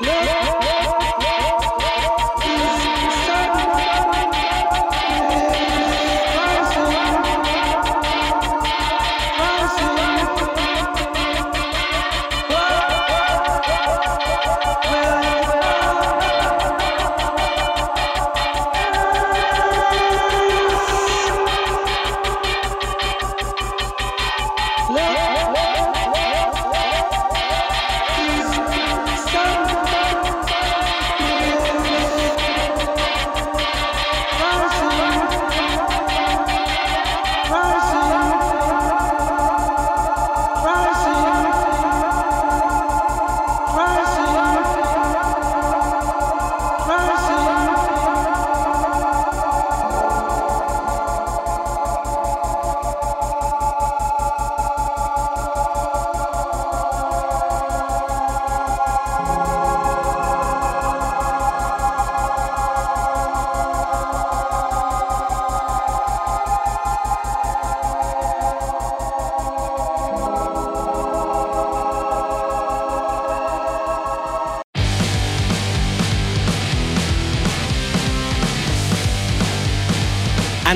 [0.02, 0.51] no.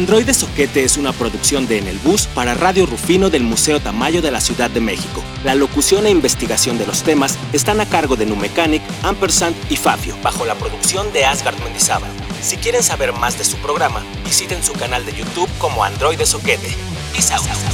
[0.06, 4.22] Androide Soquete es una producción de En el Bus para Radio Rufino del Museo Tamayo
[4.22, 5.20] de la Ciudad de México.
[5.42, 10.16] La locución e investigación de los temas están a cargo de Numecanic, Ampersand y Fafio,
[10.22, 12.12] bajo la producción de Asgard Mendizábal.
[12.40, 16.72] Si quieren saber más de su programa, visiten su canal de YouTube como Androide Soquete.
[17.12, 17.65] Peace out.